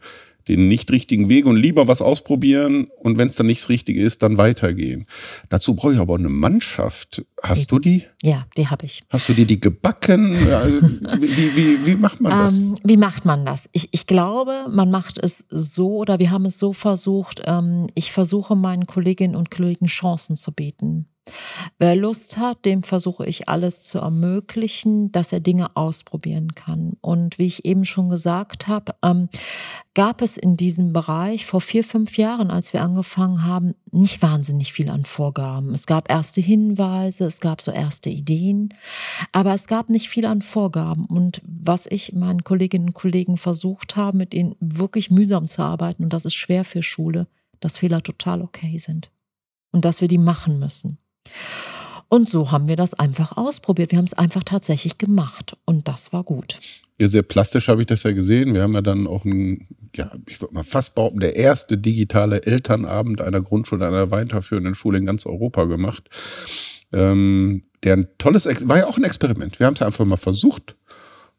den 0.49 0.69
nicht 0.69 0.91
richtigen 0.91 1.29
Weg 1.29 1.47
und 1.47 1.57
lieber 1.57 1.89
was 1.89 2.03
ausprobieren 2.03 2.89
und 2.99 3.19
wenn 3.19 3.29
es 3.29 3.37
dann 3.37 3.47
nicht 3.47 3.61
das 3.61 3.69
Richtige 3.69 4.03
ist, 4.03 4.23
dann 4.23 4.39
weitergehen. 4.39 5.07
Dazu 5.49 5.75
brauche 5.75 5.95
ich 5.95 5.99
aber 5.99 6.17
eine 6.17 6.29
Mannschaft. 6.29 7.25
Hast 7.43 7.71
du 7.71 7.79
die? 7.79 8.05
Ja, 8.23 8.47
die 8.57 8.67
habe 8.67 8.87
ich. 8.87 9.05
Hast 9.11 9.29
du 9.29 9.35
dir 9.35 9.47
die 9.47 9.61
gebacken? 9.61 10.33
wie, 10.33 11.57
wie, 11.57 11.87
wie 11.87 11.95
macht 11.95 12.21
man 12.21 12.33
das? 12.33 12.59
Ähm, 12.59 12.75
wie 12.83 12.97
macht 12.97 13.25
man 13.25 13.47
das? 13.47 13.69
Ich, 13.73 13.89
ich 13.93 14.07
glaube, 14.07 14.67
man 14.71 14.91
macht 14.91 15.19
es 15.19 15.47
so 15.51 15.97
oder 15.97 16.19
wir 16.19 16.31
haben 16.31 16.47
es 16.47 16.59
so 16.59 16.73
versucht. 16.73 17.43
Ähm, 17.45 17.87
ich 17.95 18.11
versuche 18.11 18.57
meinen 18.57 18.87
Kolleginnen 18.87 19.37
und 19.37 19.51
Kollegen 19.51 19.87
Chancen 19.87 20.37
zu 20.37 20.53
bieten. 20.53 21.07
Wer 21.79 21.97
Lust 21.97 22.39
hat, 22.39 22.65
dem 22.65 22.83
versuche 22.83 23.27
ich 23.27 23.49
alles 23.49 23.85
zu 23.85 23.99
ermöglichen, 23.99 25.13
dass 25.13 25.33
er 25.33 25.41
Dinge 25.41 25.77
ausprobieren 25.77 26.55
kann. 26.55 26.97
Und 27.01 27.39
wie 27.39 27.47
ich 27.47 27.65
eben 27.65 27.85
schon 27.85 28.09
gesagt 28.09 28.67
habe, 28.67 28.95
ähm, 29.03 29.29
gab 29.95 30.23
es 30.23 30.37
in 30.37 30.57
diesem 30.57 30.93
Bereich 30.93 31.45
vor 31.45 31.61
vier, 31.61 31.83
fünf 31.83 32.19
Jahren, 32.19 32.51
als 32.51 32.73
wir 32.73 32.83
angefangen 32.83 33.45
haben, 33.45 33.75
nicht 33.91 34.23
wahnsinnig 34.23 34.73
viel 34.73 34.91
an 34.91 35.05
Vorgaben. 35.05 35.75
Es 35.75 35.87
gab 35.87 36.11
erste 36.11 36.41
Hinweise, 36.41 37.27
es 37.27 37.41
gab 37.41 37.61
so 37.61 37.73
erste 37.73 38.09
Ideen, 38.11 38.75
aber 39.33 39.55
es 39.55 39.67
gab 39.67 39.89
nicht 39.91 40.09
viel 40.09 40.27
an 40.27 40.43
Vorgaben. 40.43 41.07
Und 41.07 41.43
was 41.45 41.87
ich 41.87 42.13
meinen 42.13 42.45
Kolleginnen 42.45 42.89
und 42.89 42.95
Kollegen 42.95 43.37
versucht 43.37 43.97
habe, 43.97 44.17
mit 44.17 44.35
ihnen 44.35 44.55
wirklich 44.61 45.11
mühsam 45.11 45.49
zu 45.49 45.63
arbeiten, 45.63 46.05
und 46.05 46.13
das 46.13 46.25
ist 46.25 46.35
schwer 46.35 46.65
für 46.65 46.83
Schule, 46.83 47.27
dass 47.61 47.79
Fehler 47.79 48.03
total 48.03 48.43
okay 48.43 48.79
sind 48.79 49.11
und 49.73 49.85
dass 49.85 50.01
wir 50.01 50.09
die 50.09 50.19
machen 50.19 50.59
müssen. 50.59 50.99
Und 52.09 52.29
so 52.29 52.53
haben 52.53 52.69
wir 52.69 52.77
das 52.77 52.95
einfach 52.95 53.37
ausprobiert. 53.37 53.91
Wir 53.93 53.99
haben 53.99 54.07
es 54.07 54.15
einfach 54.15 54.43
tatsächlich 54.43 54.97
gemacht 54.99 55.57
und 55.67 55.89
das 55.89 56.13
war 56.13 56.25
gut. 56.25 56.59
Ja, 57.01 57.09
sehr 57.09 57.23
plastisch 57.23 57.69
habe 57.69 57.83
ich 57.83 57.87
das 57.87 58.03
ja 58.03 58.13
gesehen. 58.13 58.55
Wir 58.55 58.63
haben 58.63 58.75
ja 58.75 58.81
dann 58.81 59.07
auch 59.07 59.25
ein, 59.25 59.69
ja, 59.95 60.11
ich 60.27 60.41
würde 60.41 60.55
mal 60.55 60.65
fast 60.65 60.95
behaupten, 60.97 61.21
der 61.21 61.37
erste 61.37 61.79
digitale 61.79 62.43
Elternabend 62.43 63.21
einer 63.21 63.41
Grundschule, 63.41 63.87
einer 63.87 64.11
weiterführenden 64.11 64.75
Schule 64.75 64.99
in 64.99 65.07
ganz 65.07 65.25
Europa 65.27 65.65
gemacht. 65.65 66.09
Ähm, 66.93 67.63
der 67.85 67.99
ein 67.99 68.09
tolles, 68.19 68.47
war 68.69 68.79
ja 68.79 68.87
auch 68.87 68.97
ein 68.97 69.05
Experiment. 69.05 69.61
Wir 69.61 69.67
haben 69.67 69.75
es 69.75 69.83
einfach 69.83 70.05
mal 70.05 70.17
versucht. 70.17 70.77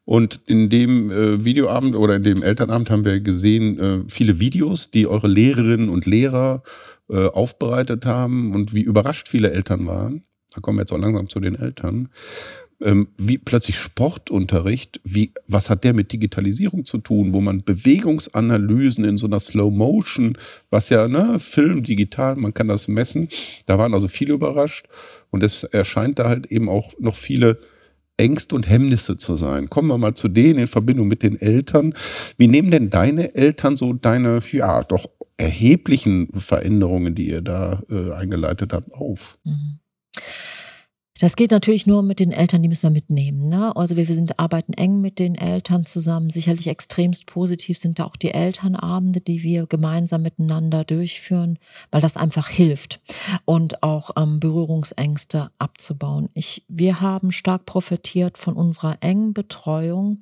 Und 0.05 0.41
in 0.47 0.69
dem 0.69 1.11
äh, 1.11 1.43
Videoabend 1.43 1.95
oder 1.95 2.15
in 2.15 2.23
dem 2.23 2.41
Elternabend 2.41 2.89
haben 2.89 3.05
wir 3.05 3.19
gesehen, 3.19 3.79
äh, 3.79 3.99
viele 4.07 4.39
Videos, 4.39 4.91
die 4.91 5.07
eure 5.07 5.27
Lehrerinnen 5.27 5.89
und 5.89 6.05
Lehrer 6.05 6.63
äh, 7.09 7.27
aufbereitet 7.27 8.05
haben 8.05 8.53
und 8.53 8.73
wie 8.73 8.81
überrascht 8.81 9.27
viele 9.27 9.51
Eltern 9.51 9.85
waren. 9.87 10.23
Da 10.53 10.61
kommen 10.61 10.77
wir 10.77 10.83
jetzt 10.83 10.93
auch 10.93 10.99
langsam 10.99 11.29
zu 11.29 11.39
den 11.39 11.55
Eltern. 11.55 12.09
Ähm, 12.81 13.09
wie 13.17 13.37
plötzlich 13.37 13.77
Sportunterricht, 13.77 15.01
wie, 15.03 15.33
was 15.47 15.69
hat 15.69 15.83
der 15.83 15.93
mit 15.93 16.13
Digitalisierung 16.13 16.85
zu 16.85 16.99
tun, 16.99 17.33
wo 17.33 17.41
man 17.41 17.63
Bewegungsanalysen 17.63 19.03
in 19.03 19.17
so 19.17 19.27
einer 19.27 19.41
Slow 19.41 19.69
Motion, 19.69 20.37
was 20.69 20.89
ja, 20.89 21.07
ne, 21.09 21.39
Film, 21.39 21.83
digital, 21.83 22.37
man 22.37 22.53
kann 22.53 22.69
das 22.69 22.87
messen. 22.87 23.27
Da 23.65 23.77
waren 23.77 23.93
also 23.93 24.07
viele 24.07 24.33
überrascht 24.33 24.87
und 25.29 25.43
es 25.43 25.63
erscheint 25.65 26.19
da 26.19 26.29
halt 26.29 26.45
eben 26.47 26.69
auch 26.69 26.93
noch 26.99 27.15
viele 27.15 27.59
Ängste 28.15 28.55
und 28.55 28.69
Hemmnisse 28.69 29.17
zu 29.17 29.35
sein. 29.35 29.69
Kommen 29.69 29.87
wir 29.87 29.97
mal 29.97 30.13
zu 30.13 30.27
denen 30.27 30.59
in 30.59 30.67
Verbindung 30.67 31.07
mit 31.07 31.23
den 31.23 31.39
Eltern. 31.39 31.93
Wie 32.37 32.47
nehmen 32.47 32.71
denn 32.71 32.89
deine 32.89 33.33
Eltern 33.35 33.75
so 33.75 33.93
deine, 33.93 34.41
ja, 34.51 34.83
doch 34.83 35.05
erheblichen 35.39 36.27
Veränderungen, 36.33 37.15
die 37.15 37.29
ihr 37.29 37.41
da 37.41 37.81
äh, 37.89 38.11
eingeleitet 38.11 38.73
habt, 38.73 38.93
auf? 38.93 39.39
Mhm. 39.43 39.79
Das 41.19 41.35
geht 41.35 41.51
natürlich 41.51 41.85
nur 41.85 42.01
mit 42.01 42.21
den 42.21 42.31
Eltern, 42.31 42.63
die 42.63 42.69
müssen 42.69 42.83
wir 42.83 42.91
mitnehmen. 42.91 43.49
Ne? 43.49 43.75
Also 43.75 43.97
wir, 43.97 44.07
wir 44.07 44.15
sind, 44.15 44.39
arbeiten 44.39 44.71
eng 44.71 45.01
mit 45.01 45.19
den 45.19 45.35
Eltern 45.35 45.85
zusammen. 45.85 46.29
Sicherlich 46.29 46.67
extremst 46.67 47.25
positiv 47.25 47.77
sind 47.77 47.99
da 47.99 48.05
auch 48.05 48.15
die 48.15 48.31
Elternabende, 48.31 49.19
die 49.19 49.43
wir 49.43 49.67
gemeinsam 49.67 50.21
miteinander 50.21 50.85
durchführen, 50.85 51.59
weil 51.91 51.99
das 51.99 52.15
einfach 52.15 52.47
hilft 52.47 53.01
und 53.43 53.83
auch 53.83 54.11
ähm, 54.15 54.39
Berührungsängste 54.39 55.51
abzubauen. 55.59 56.29
Ich, 56.35 56.63
wir 56.69 57.01
haben 57.01 57.33
stark 57.33 57.65
profitiert 57.65 58.37
von 58.37 58.53
unserer 58.53 58.97
engen 59.01 59.33
Betreuung 59.33 60.21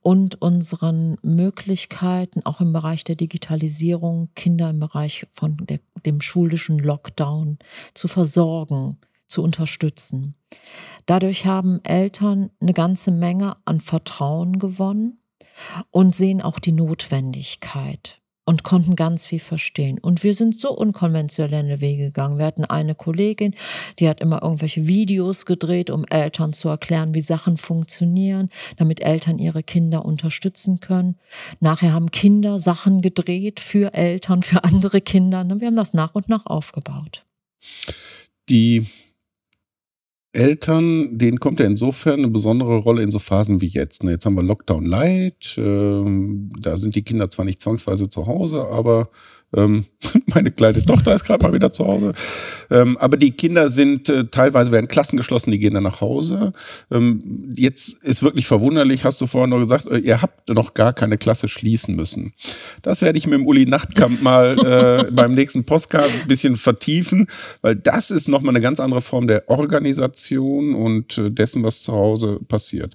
und 0.00 0.40
unseren 0.40 1.16
Möglichkeiten, 1.22 2.42
auch 2.44 2.60
im 2.60 2.72
Bereich 2.72 3.02
der 3.02 3.16
Digitalisierung, 3.16 4.28
Kinder 4.36 4.70
im 4.70 4.78
Bereich 4.78 5.26
von 5.32 5.56
der, 5.66 5.80
dem 6.04 6.20
schulischen 6.20 6.78
Lockdown 6.78 7.58
zu 7.94 8.06
versorgen 8.06 8.98
zu 9.26 9.42
unterstützen. 9.42 10.34
Dadurch 11.06 11.46
haben 11.46 11.84
Eltern 11.84 12.50
eine 12.60 12.72
ganze 12.72 13.10
Menge 13.10 13.56
an 13.64 13.80
Vertrauen 13.80 14.58
gewonnen 14.58 15.20
und 15.90 16.14
sehen 16.14 16.42
auch 16.42 16.58
die 16.58 16.72
Notwendigkeit 16.72 18.20
und 18.46 18.62
konnten 18.62 18.94
ganz 18.94 19.26
viel 19.26 19.40
verstehen. 19.40 19.98
Und 19.98 20.22
wir 20.22 20.32
sind 20.32 20.56
so 20.58 20.70
unkonventionelle 20.70 21.80
Wege 21.80 22.04
gegangen. 22.04 22.38
Wir 22.38 22.46
hatten 22.46 22.64
eine 22.64 22.94
Kollegin, 22.94 23.54
die 23.98 24.08
hat 24.08 24.20
immer 24.20 24.42
irgendwelche 24.42 24.86
Videos 24.86 25.46
gedreht, 25.46 25.90
um 25.90 26.04
Eltern 26.04 26.52
zu 26.52 26.68
erklären, 26.68 27.12
wie 27.12 27.20
Sachen 27.20 27.56
funktionieren, 27.56 28.50
damit 28.76 29.00
Eltern 29.00 29.38
ihre 29.38 29.64
Kinder 29.64 30.04
unterstützen 30.04 30.78
können. 30.78 31.18
Nachher 31.58 31.92
haben 31.92 32.12
Kinder 32.12 32.58
Sachen 32.58 33.02
gedreht 33.02 33.58
für 33.58 33.92
Eltern, 33.94 34.42
für 34.42 34.62
andere 34.62 35.00
Kinder. 35.00 35.44
Wir 35.60 35.66
haben 35.66 35.76
das 35.76 35.92
nach 35.92 36.14
und 36.14 36.28
nach 36.28 36.46
aufgebaut. 36.46 37.26
Die 38.48 38.86
Eltern, 40.36 41.16
denen 41.18 41.40
kommt 41.40 41.60
ja 41.60 41.66
insofern 41.66 42.20
eine 42.20 42.28
besondere 42.28 42.76
Rolle 42.76 43.02
in 43.02 43.10
so 43.10 43.18
Phasen 43.18 43.60
wie 43.60 43.68
jetzt. 43.68 44.04
Ne? 44.04 44.12
Jetzt 44.12 44.26
haben 44.26 44.36
wir 44.36 44.42
Lockdown 44.42 44.84
Light, 44.84 45.56
ähm, 45.58 46.50
da 46.60 46.76
sind 46.76 46.94
die 46.94 47.02
Kinder 47.02 47.30
zwar 47.30 47.44
nicht 47.46 47.60
zwangsweise 47.60 48.08
zu 48.08 48.26
Hause, 48.26 48.62
aber 48.62 49.08
ähm, 49.54 49.84
meine 50.26 50.50
kleine 50.50 50.84
Tochter 50.84 51.14
ist 51.14 51.24
gerade 51.24 51.42
mal 51.42 51.52
wieder 51.52 51.72
zu 51.72 51.86
Hause. 51.86 52.12
Ähm, 52.70 52.96
aber 52.98 53.16
die 53.16 53.30
Kinder 53.30 53.68
sind 53.68 54.08
äh, 54.08 54.24
teilweise 54.24 54.72
werden 54.72 54.88
Klassen 54.88 55.16
geschlossen, 55.16 55.50
die 55.50 55.58
gehen 55.58 55.74
dann 55.74 55.84
nach 55.84 56.00
Hause. 56.00 56.52
Ähm, 56.90 57.54
jetzt 57.56 58.02
ist 58.02 58.22
wirklich 58.22 58.46
verwunderlich, 58.46 59.04
hast 59.04 59.20
du 59.20 59.26
vorhin 59.26 59.50
noch 59.50 59.58
gesagt, 59.58 59.86
äh, 59.86 59.98
ihr 59.98 60.20
habt 60.20 60.48
noch 60.48 60.74
gar 60.74 60.92
keine 60.92 61.16
Klasse 61.16 61.48
schließen 61.48 61.94
müssen. 61.94 62.32
Das 62.82 63.02
werde 63.02 63.18
ich 63.18 63.26
mit 63.26 63.38
dem 63.38 63.46
Uli 63.46 63.66
Nachtkamp 63.66 64.22
mal 64.22 64.58
äh, 64.58 65.10
beim 65.12 65.34
nächsten 65.34 65.64
Postcard 65.64 66.10
ein 66.22 66.28
bisschen 66.28 66.56
vertiefen, 66.56 67.28
weil 67.62 67.76
das 67.76 68.10
ist 68.10 68.28
nochmal 68.28 68.54
eine 68.54 68.60
ganz 68.60 68.80
andere 68.80 69.00
Form 69.00 69.26
der 69.26 69.48
Organisation 69.48 70.74
und 70.74 71.18
äh, 71.18 71.30
dessen, 71.30 71.62
was 71.62 71.82
zu 71.82 71.92
Hause 71.92 72.40
passiert. 72.48 72.94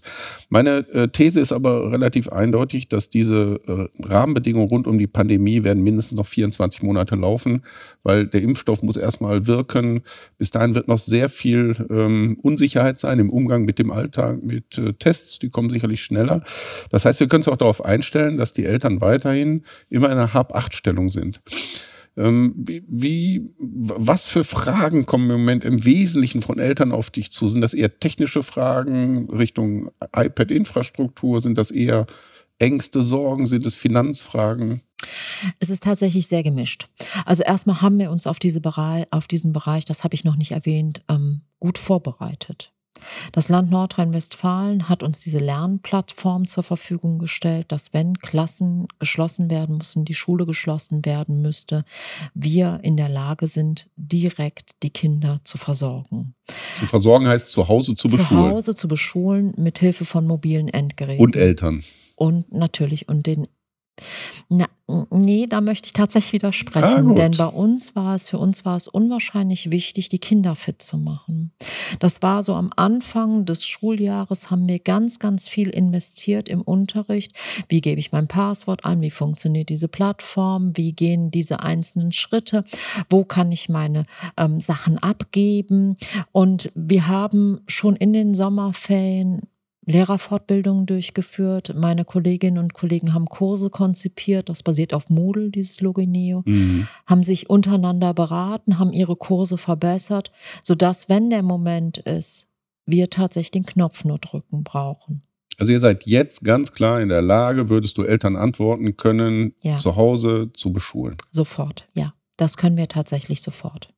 Meine 0.49 0.79
äh, 0.93 1.07
These 1.07 1.39
ist 1.39 1.53
aber 1.53 1.91
relativ 1.91 2.29
eindeutig, 2.29 2.89
dass 2.89 3.09
diese 3.09 3.59
äh, 3.67 4.05
Rahmenbedingungen 4.05 4.67
rund 4.67 4.87
um 4.87 4.97
die 4.97 5.07
Pandemie 5.07 5.63
werden 5.63 5.83
mindestens 5.83 6.17
noch 6.17 6.27
vier 6.27 6.40
24 6.41 6.81
Monate 6.83 7.15
laufen, 7.15 7.63
weil 8.03 8.27
der 8.27 8.41
Impfstoff 8.41 8.81
muss 8.81 8.97
erstmal 8.97 9.47
wirken. 9.47 10.01
Bis 10.37 10.51
dahin 10.51 10.75
wird 10.75 10.87
noch 10.87 10.97
sehr 10.97 11.29
viel 11.29 11.75
ähm, 11.89 12.37
Unsicherheit 12.41 12.99
sein 12.99 13.19
im 13.19 13.29
Umgang 13.29 13.63
mit 13.63 13.77
dem 13.79 13.91
Alltag, 13.91 14.41
mit 14.41 14.77
äh, 14.77 14.93
Tests, 14.93 15.39
die 15.39 15.49
kommen 15.49 15.69
sicherlich 15.69 16.01
schneller. 16.01 16.43
Das 16.89 17.05
heißt, 17.05 17.19
wir 17.19 17.27
können 17.27 17.41
uns 17.41 17.47
auch 17.47 17.57
darauf 17.57 17.85
einstellen, 17.85 18.37
dass 18.37 18.53
die 18.53 18.65
Eltern 18.65 19.01
weiterhin 19.01 19.63
immer 19.89 20.07
in 20.07 20.13
einer 20.13 20.33
Hab-Acht-Stellung 20.33 21.09
sind. 21.09 21.41
Ähm, 22.17 22.53
wie, 22.57 22.83
wie, 22.87 23.53
was 23.57 24.25
für 24.25 24.43
Fragen 24.43 25.05
kommen 25.05 25.29
im 25.29 25.39
Moment 25.39 25.63
im 25.63 25.85
Wesentlichen 25.85 26.41
von 26.41 26.59
Eltern 26.59 26.91
auf 26.91 27.09
dich 27.09 27.31
zu? 27.31 27.47
Sind 27.47 27.61
das 27.61 27.73
eher 27.73 27.99
technische 27.99 28.43
Fragen 28.43 29.29
Richtung 29.29 29.91
iPad-Infrastruktur? 30.15 31.39
Sind 31.39 31.57
das 31.57 31.71
eher 31.71 32.05
Ängste, 32.59 33.01
Sorgen? 33.01 33.47
Sind 33.47 33.65
es 33.65 33.75
Finanzfragen? 33.75 34.81
Es 35.59 35.69
ist 35.69 35.83
tatsächlich 35.83 36.27
sehr 36.27 36.43
gemischt. 36.43 36.87
Also 37.25 37.43
erstmal 37.43 37.81
haben 37.81 37.99
wir 37.99 38.11
uns 38.11 38.27
auf, 38.27 38.39
diese 38.39 38.61
Bereich, 38.61 39.05
auf 39.11 39.27
diesen 39.27 39.51
Bereich, 39.51 39.85
das 39.85 40.03
habe 40.03 40.15
ich 40.15 40.23
noch 40.23 40.35
nicht 40.35 40.51
erwähnt, 40.51 41.03
ähm, 41.09 41.41
gut 41.59 41.77
vorbereitet. 41.77 42.71
Das 43.31 43.49
Land 43.49 43.71
Nordrhein-Westfalen 43.71 44.89
hat 44.89 45.03
uns 45.03 45.21
diese 45.21 45.39
Lernplattform 45.39 46.47
zur 46.47 46.63
Verfügung 46.63 47.19
gestellt, 47.19 47.71
dass 47.71 47.93
wenn 47.93 48.17
Klassen 48.17 48.87
geschlossen 48.99 49.49
werden 49.49 49.77
müssen, 49.77 50.05
die 50.05 50.13
Schule 50.13 50.45
geschlossen 50.45 51.05
werden 51.05 51.41
müsste, 51.41 51.83
wir 52.33 52.79
in 52.83 52.97
der 52.97 53.09
Lage 53.09 53.47
sind, 53.47 53.89
direkt 53.95 54.83
die 54.83 54.89
Kinder 54.89 55.41
zu 55.43 55.57
versorgen. 55.57 56.35
Zu 56.73 56.85
versorgen 56.85 57.27
heißt 57.27 57.51
zu 57.51 57.67
Hause 57.67 57.95
zu 57.95 58.07
beschulen. 58.07 58.27
Zu 58.27 58.55
Hause 58.55 58.75
zu 58.75 58.87
beschulen 58.87 59.53
mit 59.57 59.79
Hilfe 59.79 60.05
von 60.05 60.27
mobilen 60.27 60.67
Endgeräten. 60.67 61.23
Und 61.23 61.35
Eltern. 61.35 61.83
Und 62.15 62.51
natürlich 62.51 63.09
und 63.09 63.25
den 63.25 63.47
na, 64.49 64.65
nee, 65.09 65.47
da 65.47 65.61
möchte 65.61 65.87
ich 65.87 65.93
tatsächlich 65.93 66.33
widersprechen, 66.33 67.11
ah, 67.11 67.13
denn 67.13 67.31
bei 67.37 67.45
uns 67.45 67.95
war 67.95 68.15
es, 68.15 68.29
für 68.29 68.37
uns 68.37 68.65
war 68.65 68.75
es 68.75 68.87
unwahrscheinlich 68.87 69.71
wichtig, 69.71 70.09
die 70.09 70.19
Kinder 70.19 70.55
fit 70.55 70.81
zu 70.81 70.97
machen. 70.97 71.51
Das 71.99 72.21
war 72.21 72.43
so 72.43 72.55
am 72.55 72.71
Anfang 72.75 73.45
des 73.45 73.65
Schuljahres 73.65 74.51
haben 74.51 74.67
wir 74.67 74.79
ganz, 74.79 75.19
ganz 75.19 75.47
viel 75.47 75.69
investiert 75.69 76.49
im 76.49 76.61
Unterricht. 76.61 77.33
Wie 77.69 77.81
gebe 77.81 77.99
ich 77.99 78.11
mein 78.11 78.27
Passwort 78.27 78.85
ein? 78.85 79.01
Wie 79.01 79.09
funktioniert 79.09 79.69
diese 79.69 79.87
Plattform? 79.87 80.75
Wie 80.75 80.93
gehen 80.93 81.31
diese 81.31 81.61
einzelnen 81.61 82.11
Schritte? 82.11 82.65
Wo 83.09 83.23
kann 83.23 83.51
ich 83.51 83.69
meine 83.69 84.05
ähm, 84.37 84.59
Sachen 84.59 84.97
abgeben? 84.97 85.97
Und 86.31 86.71
wir 86.75 87.07
haben 87.07 87.61
schon 87.67 87.95
in 87.95 88.13
den 88.13 88.33
Sommerferien 88.33 89.41
Lehrerfortbildungen 89.85 90.85
durchgeführt. 90.85 91.73
Meine 91.75 92.05
Kolleginnen 92.05 92.59
und 92.59 92.73
Kollegen 92.73 93.13
haben 93.13 93.25
Kurse 93.25 93.69
konzipiert. 93.69 94.49
Das 94.49 94.63
basiert 94.63 94.93
auf 94.93 95.09
Moodle, 95.09 95.49
dieses 95.49 95.81
Logineo. 95.81 96.43
Mhm. 96.45 96.87
Haben 97.07 97.23
sich 97.23 97.49
untereinander 97.49 98.13
beraten, 98.13 98.77
haben 98.77 98.93
ihre 98.93 99.15
Kurse 99.15 99.57
verbessert, 99.57 100.31
sodass, 100.63 101.09
wenn 101.09 101.29
der 101.29 101.43
Moment 101.43 101.97
ist, 101.97 102.47
wir 102.85 103.09
tatsächlich 103.09 103.51
den 103.51 103.65
Knopf 103.65 104.03
nur 104.03 104.19
drücken 104.19 104.63
brauchen. 104.63 105.23
Also 105.57 105.73
ihr 105.73 105.79
seid 105.79 106.05
jetzt 106.05 106.43
ganz 106.43 106.73
klar 106.73 107.01
in 107.01 107.09
der 107.09 107.21
Lage, 107.21 107.69
würdest 107.69 107.97
du 107.97 108.03
Eltern 108.03 108.35
antworten 108.35 108.97
können, 108.97 109.53
ja. 109.61 109.77
zu 109.77 109.95
Hause 109.95 110.49
zu 110.53 110.73
beschulen. 110.73 111.17
Sofort, 111.31 111.87
ja. 111.93 112.13
Das 112.37 112.57
können 112.57 112.77
wir 112.77 112.87
tatsächlich 112.87 113.43
sofort. 113.43 113.93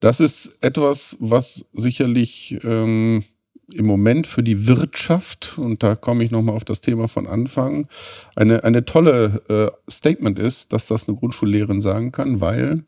Das 0.00 0.20
ist 0.20 0.58
etwas, 0.62 1.18
was 1.20 1.68
sicherlich 1.74 2.58
ähm, 2.64 3.22
im 3.72 3.86
Moment 3.86 4.26
für 4.26 4.42
die 4.42 4.66
Wirtschaft, 4.66 5.58
und 5.58 5.82
da 5.82 5.94
komme 5.94 6.24
ich 6.24 6.30
nochmal 6.30 6.56
auf 6.56 6.64
das 6.64 6.80
Thema 6.80 7.08
von 7.08 7.26
Anfang, 7.26 7.88
eine, 8.36 8.64
eine 8.64 8.84
tolle 8.84 9.42
äh, 9.48 9.90
Statement 9.90 10.38
ist, 10.38 10.72
dass 10.72 10.86
das 10.86 11.08
eine 11.08 11.16
Grundschullehrerin 11.16 11.80
sagen 11.80 12.12
kann, 12.12 12.40
weil 12.40 12.84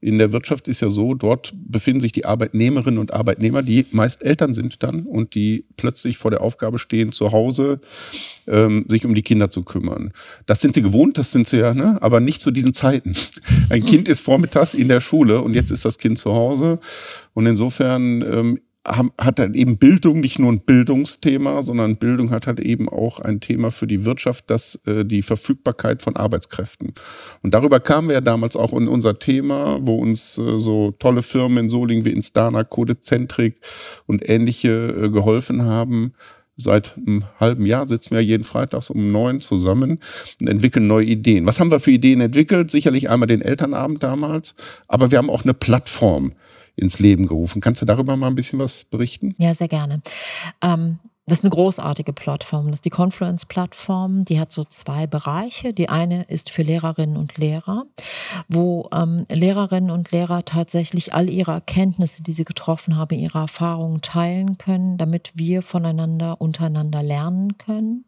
in 0.00 0.18
der 0.18 0.32
Wirtschaft 0.32 0.68
ist 0.68 0.82
ja 0.82 0.90
so, 0.90 1.14
dort 1.14 1.54
befinden 1.56 2.00
sich 2.00 2.12
die 2.12 2.26
Arbeitnehmerinnen 2.26 3.00
und 3.00 3.14
Arbeitnehmer, 3.14 3.62
die 3.62 3.86
meist 3.92 4.22
Eltern 4.22 4.52
sind 4.52 4.82
dann 4.82 5.06
und 5.06 5.34
die 5.34 5.64
plötzlich 5.76 6.18
vor 6.18 6.30
der 6.30 6.42
Aufgabe 6.42 6.78
stehen, 6.78 7.12
zu 7.12 7.32
Hause 7.32 7.80
ähm, 8.46 8.84
sich 8.88 9.06
um 9.06 9.14
die 9.14 9.22
Kinder 9.22 9.48
zu 9.48 9.62
kümmern. 9.62 10.12
Das 10.44 10.60
sind 10.60 10.74
sie 10.74 10.82
gewohnt, 10.82 11.16
das 11.16 11.32
sind 11.32 11.48
sie 11.48 11.58
ja, 11.58 11.72
ne? 11.72 11.98
aber 12.02 12.20
nicht 12.20 12.42
zu 12.42 12.50
diesen 12.50 12.74
Zeiten. 12.74 13.14
Ein 13.70 13.84
Kind 13.84 14.08
ist 14.08 14.20
vormittags 14.20 14.74
in 14.74 14.88
der 14.88 15.00
Schule 15.00 15.40
und 15.40 15.54
jetzt 15.54 15.70
ist 15.70 15.84
das 15.84 15.98
Kind 15.98 16.18
zu 16.18 16.34
Hause. 16.34 16.78
Und 17.32 17.46
insofern 17.46 18.22
ähm, 18.22 18.60
hat 18.86 19.40
halt 19.40 19.56
eben 19.56 19.78
Bildung 19.78 20.20
nicht 20.20 20.38
nur 20.38 20.52
ein 20.52 20.60
Bildungsthema, 20.60 21.62
sondern 21.62 21.96
Bildung 21.96 22.30
hat 22.30 22.46
halt 22.46 22.60
eben 22.60 22.88
auch 22.88 23.20
ein 23.20 23.40
Thema 23.40 23.70
für 23.70 23.86
die 23.86 24.04
Wirtschaft, 24.04 24.44
das 24.48 24.80
äh, 24.86 25.04
die 25.04 25.22
Verfügbarkeit 25.22 26.02
von 26.02 26.16
Arbeitskräften. 26.16 26.92
Und 27.42 27.54
darüber 27.54 27.80
kamen 27.80 28.08
wir 28.08 28.14
ja 28.14 28.20
damals 28.20 28.56
auch 28.56 28.72
in 28.72 28.88
unser 28.88 29.18
Thema, 29.18 29.78
wo 29.82 29.96
uns 29.96 30.38
äh, 30.38 30.58
so 30.58 30.92
tolle 30.98 31.22
Firmen 31.22 31.64
in 31.64 31.68
Solingen 31.68 32.04
wie 32.04 32.12
Instana, 32.12 32.64
Codezentrik 32.64 33.60
und 34.06 34.28
ähnliche 34.28 34.70
äh, 34.70 35.08
geholfen 35.10 35.62
haben. 35.62 36.12
Seit 36.58 36.96
einem 36.96 37.24
halben 37.38 37.66
Jahr 37.66 37.86
sitzen 37.86 38.14
wir 38.14 38.22
jeden 38.22 38.44
Freitags 38.44 38.88
um 38.88 39.12
neun 39.12 39.42
zusammen 39.42 40.00
und 40.40 40.46
entwickeln 40.46 40.86
neue 40.86 41.04
Ideen. 41.04 41.46
Was 41.46 41.60
haben 41.60 41.70
wir 41.70 41.80
für 41.80 41.90
Ideen 41.90 42.22
entwickelt? 42.22 42.70
Sicherlich 42.70 43.10
einmal 43.10 43.26
den 43.26 43.42
Elternabend 43.42 44.02
damals, 44.02 44.54
aber 44.88 45.10
wir 45.10 45.18
haben 45.18 45.28
auch 45.28 45.44
eine 45.44 45.52
Plattform 45.52 46.32
ins 46.76 46.98
Leben 46.98 47.26
gerufen. 47.26 47.60
Kannst 47.60 47.82
du 47.82 47.86
darüber 47.86 48.16
mal 48.16 48.28
ein 48.28 48.34
bisschen 48.34 48.58
was 48.58 48.84
berichten? 48.84 49.34
Ja, 49.38 49.54
sehr 49.54 49.68
gerne. 49.68 50.02
Ähm, 50.62 50.98
das 51.28 51.38
ist 51.38 51.44
eine 51.44 51.50
großartige 51.50 52.12
Plattform. 52.12 52.66
Das 52.66 52.74
ist 52.74 52.84
die 52.84 52.90
Confluence-Plattform. 52.90 54.24
Die 54.24 54.38
hat 54.38 54.52
so 54.52 54.62
zwei 54.62 55.08
Bereiche. 55.08 55.72
Die 55.72 55.88
eine 55.88 56.22
ist 56.22 56.50
für 56.50 56.62
Lehrerinnen 56.62 57.16
und 57.16 57.36
Lehrer, 57.36 57.86
wo 58.46 58.88
ähm, 58.92 59.24
Lehrerinnen 59.28 59.90
und 59.90 60.12
Lehrer 60.12 60.44
tatsächlich 60.44 61.14
all 61.14 61.28
ihre 61.28 61.50
Erkenntnisse, 61.50 62.22
die 62.22 62.30
sie 62.30 62.44
getroffen 62.44 62.96
haben, 62.96 63.18
ihre 63.18 63.40
Erfahrungen 63.40 64.02
teilen 64.02 64.56
können, 64.56 64.98
damit 64.98 65.32
wir 65.34 65.62
voneinander 65.62 66.40
untereinander 66.40 67.02
lernen 67.02 67.58
können. 67.58 68.04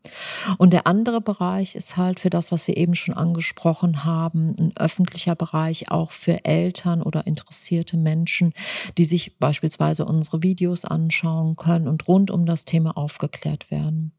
Und 0.58 0.72
der 0.72 0.86
andere 0.86 1.20
Bereich 1.20 1.74
ist 1.74 1.96
halt 1.96 2.20
für 2.20 2.30
das, 2.30 2.52
was 2.52 2.68
wir 2.68 2.76
eben 2.76 2.94
schon 2.94 3.16
angesprochen 3.16 4.04
haben, 4.04 4.54
ein 4.60 4.72
öffentlicher 4.76 5.34
Bereich 5.34 5.90
auch 5.90 6.12
für 6.12 6.44
Eltern 6.44 7.02
oder 7.02 7.26
interessierte 7.26 7.96
Menschen, 7.96 8.52
die 8.96 9.04
sich 9.04 9.36
beispielsweise 9.38 10.04
unsere 10.04 10.44
Videos 10.44 10.84
anschauen 10.84 11.56
können 11.56 11.88
und 11.88 12.06
rund 12.06 12.30
um 12.30 12.46
das 12.46 12.64
Thema 12.64 12.96
aufgeklärt 13.08 13.70
werden. 13.70 14.12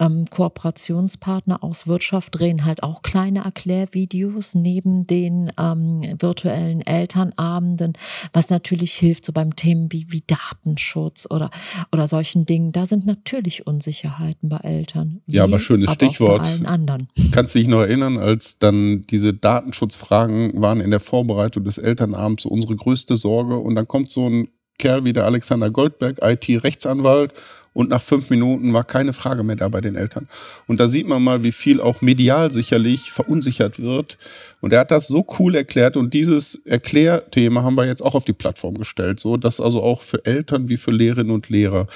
Ähm, 0.00 0.24
Kooperationspartner 0.28 1.62
aus 1.62 1.86
Wirtschaft 1.86 2.36
drehen 2.36 2.64
halt 2.64 2.82
auch 2.82 3.02
kleine 3.02 3.44
Erklärvideos 3.44 4.56
neben 4.56 5.06
den 5.06 5.52
ähm, 5.56 6.02
virtuellen 6.18 6.80
Elternabenden, 6.80 7.92
was 8.32 8.50
natürlich 8.50 8.94
hilft, 8.94 9.24
so 9.24 9.32
beim 9.32 9.54
Themen 9.54 9.92
wie, 9.92 10.06
wie 10.08 10.24
Datenschutz 10.26 11.28
oder, 11.30 11.50
oder 11.92 12.08
solchen 12.08 12.46
Dingen. 12.46 12.72
Da 12.72 12.84
sind 12.84 13.06
natürlich 13.06 13.64
Unsicherheiten 13.64 14.48
bei 14.48 14.58
Eltern. 14.58 15.20
Ja, 15.30 15.44
aber 15.44 15.60
schönes 15.60 15.88
aber 15.88 15.94
Stichwort. 15.94 16.42
Bei 16.42 16.48
allen 16.48 16.66
anderen. 16.66 17.08
Kannst 17.30 17.54
du 17.54 17.60
dich 17.60 17.68
noch 17.68 17.82
erinnern, 17.82 18.18
als 18.18 18.58
dann 18.58 19.06
diese 19.08 19.34
Datenschutzfragen 19.34 20.60
waren 20.60 20.80
in 20.80 20.90
der 20.90 21.00
Vorbereitung 21.00 21.62
des 21.62 21.78
Elternabends 21.78 22.44
unsere 22.44 22.74
größte 22.74 23.14
Sorge 23.14 23.56
und 23.56 23.76
dann 23.76 23.86
kommt 23.86 24.10
so 24.10 24.28
ein 24.28 24.48
Kerl 24.78 25.04
wie 25.04 25.12
der 25.12 25.24
Alexander 25.24 25.70
Goldberg, 25.70 26.18
IT-Rechtsanwalt 26.22 27.32
und 27.76 27.90
nach 27.90 28.00
fünf 28.00 28.30
Minuten 28.30 28.72
war 28.72 28.84
keine 28.84 29.12
Frage 29.12 29.42
mehr 29.42 29.56
da 29.56 29.68
bei 29.68 29.82
den 29.82 29.96
Eltern. 29.96 30.26
Und 30.66 30.80
da 30.80 30.88
sieht 30.88 31.06
man 31.06 31.22
mal, 31.22 31.42
wie 31.42 31.52
viel 31.52 31.78
auch 31.78 32.00
medial 32.00 32.50
sicherlich 32.50 33.12
verunsichert 33.12 33.80
wird. 33.80 34.16
Und 34.62 34.72
er 34.72 34.80
hat 34.80 34.90
das 34.90 35.08
so 35.08 35.26
cool 35.38 35.54
erklärt 35.54 35.98
und 35.98 36.14
dieses 36.14 36.64
Erklärthema 36.64 37.62
haben 37.62 37.76
wir 37.76 37.84
jetzt 37.84 38.00
auch 38.00 38.14
auf 38.14 38.24
die 38.24 38.32
Plattform 38.32 38.78
gestellt, 38.78 39.20
so 39.20 39.36
dass 39.36 39.60
also 39.60 39.82
auch 39.82 40.00
für 40.00 40.24
Eltern 40.24 40.70
wie 40.70 40.78
für 40.78 40.90
Lehrerinnen 40.90 41.32
und 41.32 41.50
Lehrer 41.50 41.86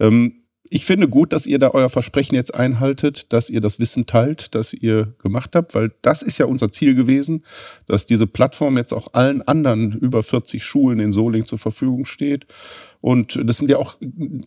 ähm, 0.00 0.41
ich 0.74 0.86
finde 0.86 1.06
gut, 1.06 1.34
dass 1.34 1.46
ihr 1.46 1.58
da 1.58 1.72
euer 1.72 1.90
Versprechen 1.90 2.34
jetzt 2.34 2.54
einhaltet, 2.54 3.30
dass 3.34 3.50
ihr 3.50 3.60
das 3.60 3.78
Wissen 3.78 4.06
teilt, 4.06 4.54
das 4.54 4.72
ihr 4.72 5.14
gemacht 5.22 5.54
habt, 5.54 5.74
weil 5.74 5.92
das 6.00 6.22
ist 6.22 6.38
ja 6.38 6.46
unser 6.46 6.72
Ziel 6.72 6.94
gewesen, 6.94 7.44
dass 7.86 8.06
diese 8.06 8.26
Plattform 8.26 8.78
jetzt 8.78 8.94
auch 8.94 9.08
allen 9.12 9.42
anderen 9.42 9.92
über 9.92 10.22
40 10.22 10.64
Schulen 10.64 10.98
in 10.98 11.12
Soling 11.12 11.44
zur 11.44 11.58
Verfügung 11.58 12.06
steht. 12.06 12.46
Und 13.02 13.38
das 13.44 13.58
sind 13.58 13.70
ja 13.70 13.76
auch 13.76 13.98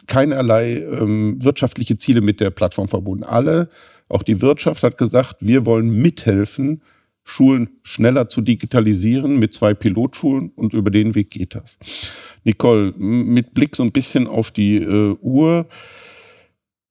keinerlei 0.08 0.78
ähm, 0.78 1.38
wirtschaftliche 1.44 1.96
Ziele 1.98 2.22
mit 2.22 2.40
der 2.40 2.50
Plattform 2.50 2.88
verbunden. 2.88 3.24
Alle, 3.24 3.70
auch 4.10 4.24
die 4.24 4.42
Wirtschaft 4.42 4.82
hat 4.82 4.98
gesagt, 4.98 5.36
wir 5.42 5.68
wollen 5.68 5.92
mithelfen, 5.92 6.82
Schulen 7.24 7.70
schneller 7.84 8.30
zu 8.30 8.42
digitalisieren 8.42 9.38
mit 9.38 9.54
zwei 9.54 9.76
Pilotschulen 9.76 10.50
und 10.56 10.74
über 10.74 10.90
den 10.90 11.14
Weg 11.14 11.30
geht 11.30 11.54
das. 11.54 11.78
Nicole, 12.44 12.94
mit 12.98 13.54
Blick 13.54 13.76
so 13.76 13.84
ein 13.84 13.92
bisschen 13.92 14.26
auf 14.26 14.50
die 14.50 14.78
äh, 14.78 15.16
Uhr. 15.22 15.68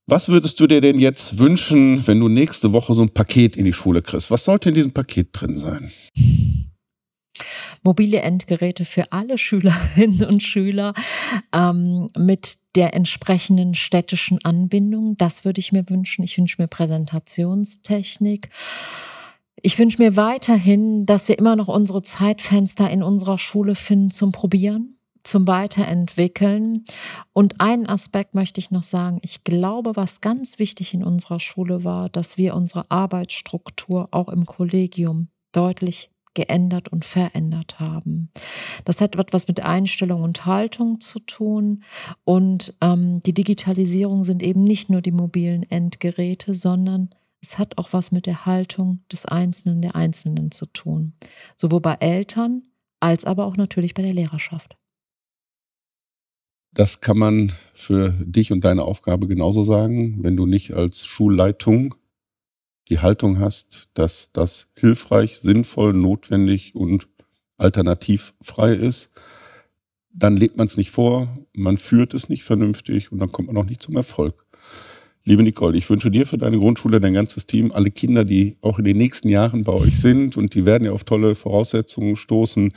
Was 0.06 0.28
würdest 0.28 0.60
du 0.60 0.66
dir 0.66 0.82
denn 0.82 0.98
jetzt 0.98 1.38
wünschen, 1.38 2.06
wenn 2.06 2.20
du 2.20 2.28
nächste 2.28 2.74
Woche 2.74 2.92
so 2.92 3.00
ein 3.00 3.08
Paket 3.08 3.56
in 3.56 3.64
die 3.64 3.72
Schule 3.72 4.02
kriegst? 4.02 4.30
Was 4.30 4.44
sollte 4.44 4.68
in 4.68 4.74
diesem 4.74 4.92
Paket 4.92 5.28
drin 5.32 5.56
sein? 5.56 5.90
Mobile 7.82 8.20
Endgeräte 8.20 8.84
für 8.84 9.12
alle 9.12 9.38
Schülerinnen 9.38 10.24
und 10.24 10.42
Schüler 10.42 10.92
ähm, 11.54 12.10
mit 12.18 12.58
der 12.76 12.92
entsprechenden 12.92 13.74
städtischen 13.74 14.44
Anbindung. 14.44 15.16
Das 15.16 15.46
würde 15.46 15.60
ich 15.60 15.72
mir 15.72 15.88
wünschen. 15.88 16.22
Ich 16.22 16.36
wünsche 16.36 16.60
mir 16.60 16.68
Präsentationstechnik. 16.68 18.50
Ich 19.62 19.78
wünsche 19.78 20.02
mir 20.02 20.16
weiterhin, 20.16 21.06
dass 21.06 21.28
wir 21.28 21.38
immer 21.38 21.56
noch 21.56 21.68
unsere 21.68 22.02
Zeitfenster 22.02 22.90
in 22.90 23.02
unserer 23.02 23.38
Schule 23.38 23.74
finden 23.74 24.10
zum 24.10 24.32
Probieren 24.32 24.98
zum 25.24 25.48
Weiterentwickeln. 25.48 26.84
Und 27.32 27.60
einen 27.60 27.86
Aspekt 27.86 28.34
möchte 28.34 28.60
ich 28.60 28.70
noch 28.70 28.82
sagen. 28.82 29.18
Ich 29.22 29.42
glaube, 29.42 29.96
was 29.96 30.20
ganz 30.20 30.58
wichtig 30.58 30.94
in 30.94 31.02
unserer 31.02 31.40
Schule 31.40 31.82
war, 31.82 32.08
dass 32.08 32.38
wir 32.38 32.54
unsere 32.54 32.90
Arbeitsstruktur 32.90 34.08
auch 34.12 34.28
im 34.28 34.46
Kollegium 34.46 35.28
deutlich 35.52 36.10
geändert 36.34 36.88
und 36.88 37.04
verändert 37.04 37.80
haben. 37.80 38.30
Das 38.84 39.00
hat 39.00 39.16
etwas 39.16 39.48
mit 39.48 39.64
Einstellung 39.64 40.22
und 40.22 40.46
Haltung 40.46 41.00
zu 41.00 41.20
tun. 41.20 41.84
Und 42.24 42.74
ähm, 42.80 43.22
die 43.22 43.32
Digitalisierung 43.32 44.24
sind 44.24 44.42
eben 44.42 44.64
nicht 44.64 44.90
nur 44.90 45.00
die 45.00 45.12
mobilen 45.12 45.62
Endgeräte, 45.62 46.54
sondern 46.54 47.10
es 47.40 47.58
hat 47.58 47.78
auch 47.78 47.92
was 47.92 48.10
mit 48.10 48.26
der 48.26 48.46
Haltung 48.46 49.04
des 49.12 49.26
Einzelnen, 49.26 49.80
der 49.80 49.94
Einzelnen 49.94 50.50
zu 50.50 50.66
tun. 50.66 51.14
Sowohl 51.56 51.80
bei 51.80 51.94
Eltern 52.00 52.62
als 53.00 53.24
aber 53.24 53.44
auch 53.44 53.56
natürlich 53.56 53.94
bei 53.94 54.02
der 54.02 54.14
Lehrerschaft. 54.14 54.76
Das 56.74 57.00
kann 57.00 57.18
man 57.18 57.52
für 57.72 58.10
dich 58.10 58.50
und 58.50 58.64
deine 58.64 58.82
Aufgabe 58.82 59.28
genauso 59.28 59.62
sagen, 59.62 60.24
wenn 60.24 60.36
du 60.36 60.44
nicht 60.44 60.74
als 60.74 61.06
Schulleitung 61.06 61.94
die 62.88 62.98
Haltung 62.98 63.38
hast, 63.38 63.90
dass 63.94 64.32
das 64.32 64.72
hilfreich, 64.76 65.38
sinnvoll, 65.38 65.92
notwendig 65.94 66.74
und 66.74 67.08
alternativfrei 67.58 68.74
ist, 68.74 69.12
dann 70.12 70.36
lebt 70.36 70.56
man 70.56 70.66
es 70.66 70.76
nicht 70.76 70.90
vor, 70.90 71.46
man 71.52 71.78
führt 71.78 72.12
es 72.12 72.28
nicht 72.28 72.42
vernünftig 72.42 73.12
und 73.12 73.18
dann 73.18 73.30
kommt 73.30 73.48
man 73.48 73.56
auch 73.56 73.68
nicht 73.68 73.82
zum 73.82 73.96
Erfolg. 73.96 74.43
Liebe 75.26 75.42
Nicole, 75.42 75.78
ich 75.78 75.88
wünsche 75.88 76.10
dir 76.10 76.26
für 76.26 76.36
deine 76.36 76.58
Grundschule, 76.58 77.00
dein 77.00 77.14
ganzes 77.14 77.46
Team, 77.46 77.72
alle 77.72 77.90
Kinder, 77.90 78.26
die 78.26 78.58
auch 78.60 78.78
in 78.78 78.84
den 78.84 78.98
nächsten 78.98 79.30
Jahren 79.30 79.64
bei 79.64 79.72
euch 79.72 79.98
sind 79.98 80.36
und 80.36 80.54
die 80.54 80.66
werden 80.66 80.84
ja 80.84 80.92
auf 80.92 81.04
tolle 81.04 81.34
Voraussetzungen 81.34 82.16
stoßen, 82.16 82.74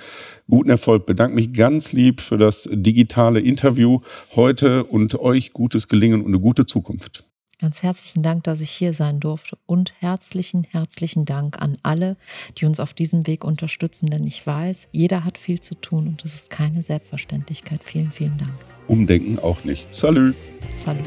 guten 0.47 0.69
Erfolg. 0.69 1.05
Bedanke 1.05 1.35
mich 1.35 1.51
ganz 1.51 1.91
lieb 1.91 2.21
für 2.21 2.37
das 2.37 2.69
digitale 2.71 3.41
Interview 3.41 3.99
heute 4.33 4.85
und 4.85 5.19
euch 5.19 5.51
gutes 5.51 5.89
Gelingen 5.89 6.21
und 6.21 6.27
eine 6.27 6.39
gute 6.39 6.65
Zukunft. 6.65 7.25
Ganz 7.59 7.83
herzlichen 7.83 8.23
Dank, 8.23 8.45
dass 8.45 8.61
ich 8.61 8.69
hier 8.69 8.93
sein 8.93 9.19
durfte 9.19 9.57
und 9.65 9.91
herzlichen, 9.99 10.63
herzlichen 10.63 11.25
Dank 11.25 11.61
an 11.61 11.77
alle, 11.83 12.15
die 12.57 12.65
uns 12.65 12.79
auf 12.79 12.93
diesem 12.93 13.27
Weg 13.27 13.43
unterstützen, 13.43 14.05
denn 14.05 14.25
ich 14.25 14.47
weiß, 14.47 14.87
jeder 14.93 15.25
hat 15.25 15.37
viel 15.37 15.59
zu 15.59 15.75
tun 15.75 16.07
und 16.07 16.23
es 16.23 16.33
ist 16.33 16.49
keine 16.49 16.81
Selbstverständlichkeit. 16.81 17.83
Vielen, 17.83 18.13
vielen 18.13 18.37
Dank. 18.37 18.53
Umdenken 18.87 19.37
auch 19.37 19.65
nicht. 19.65 19.93
Salü. 19.93 20.33
Salü. 20.73 21.01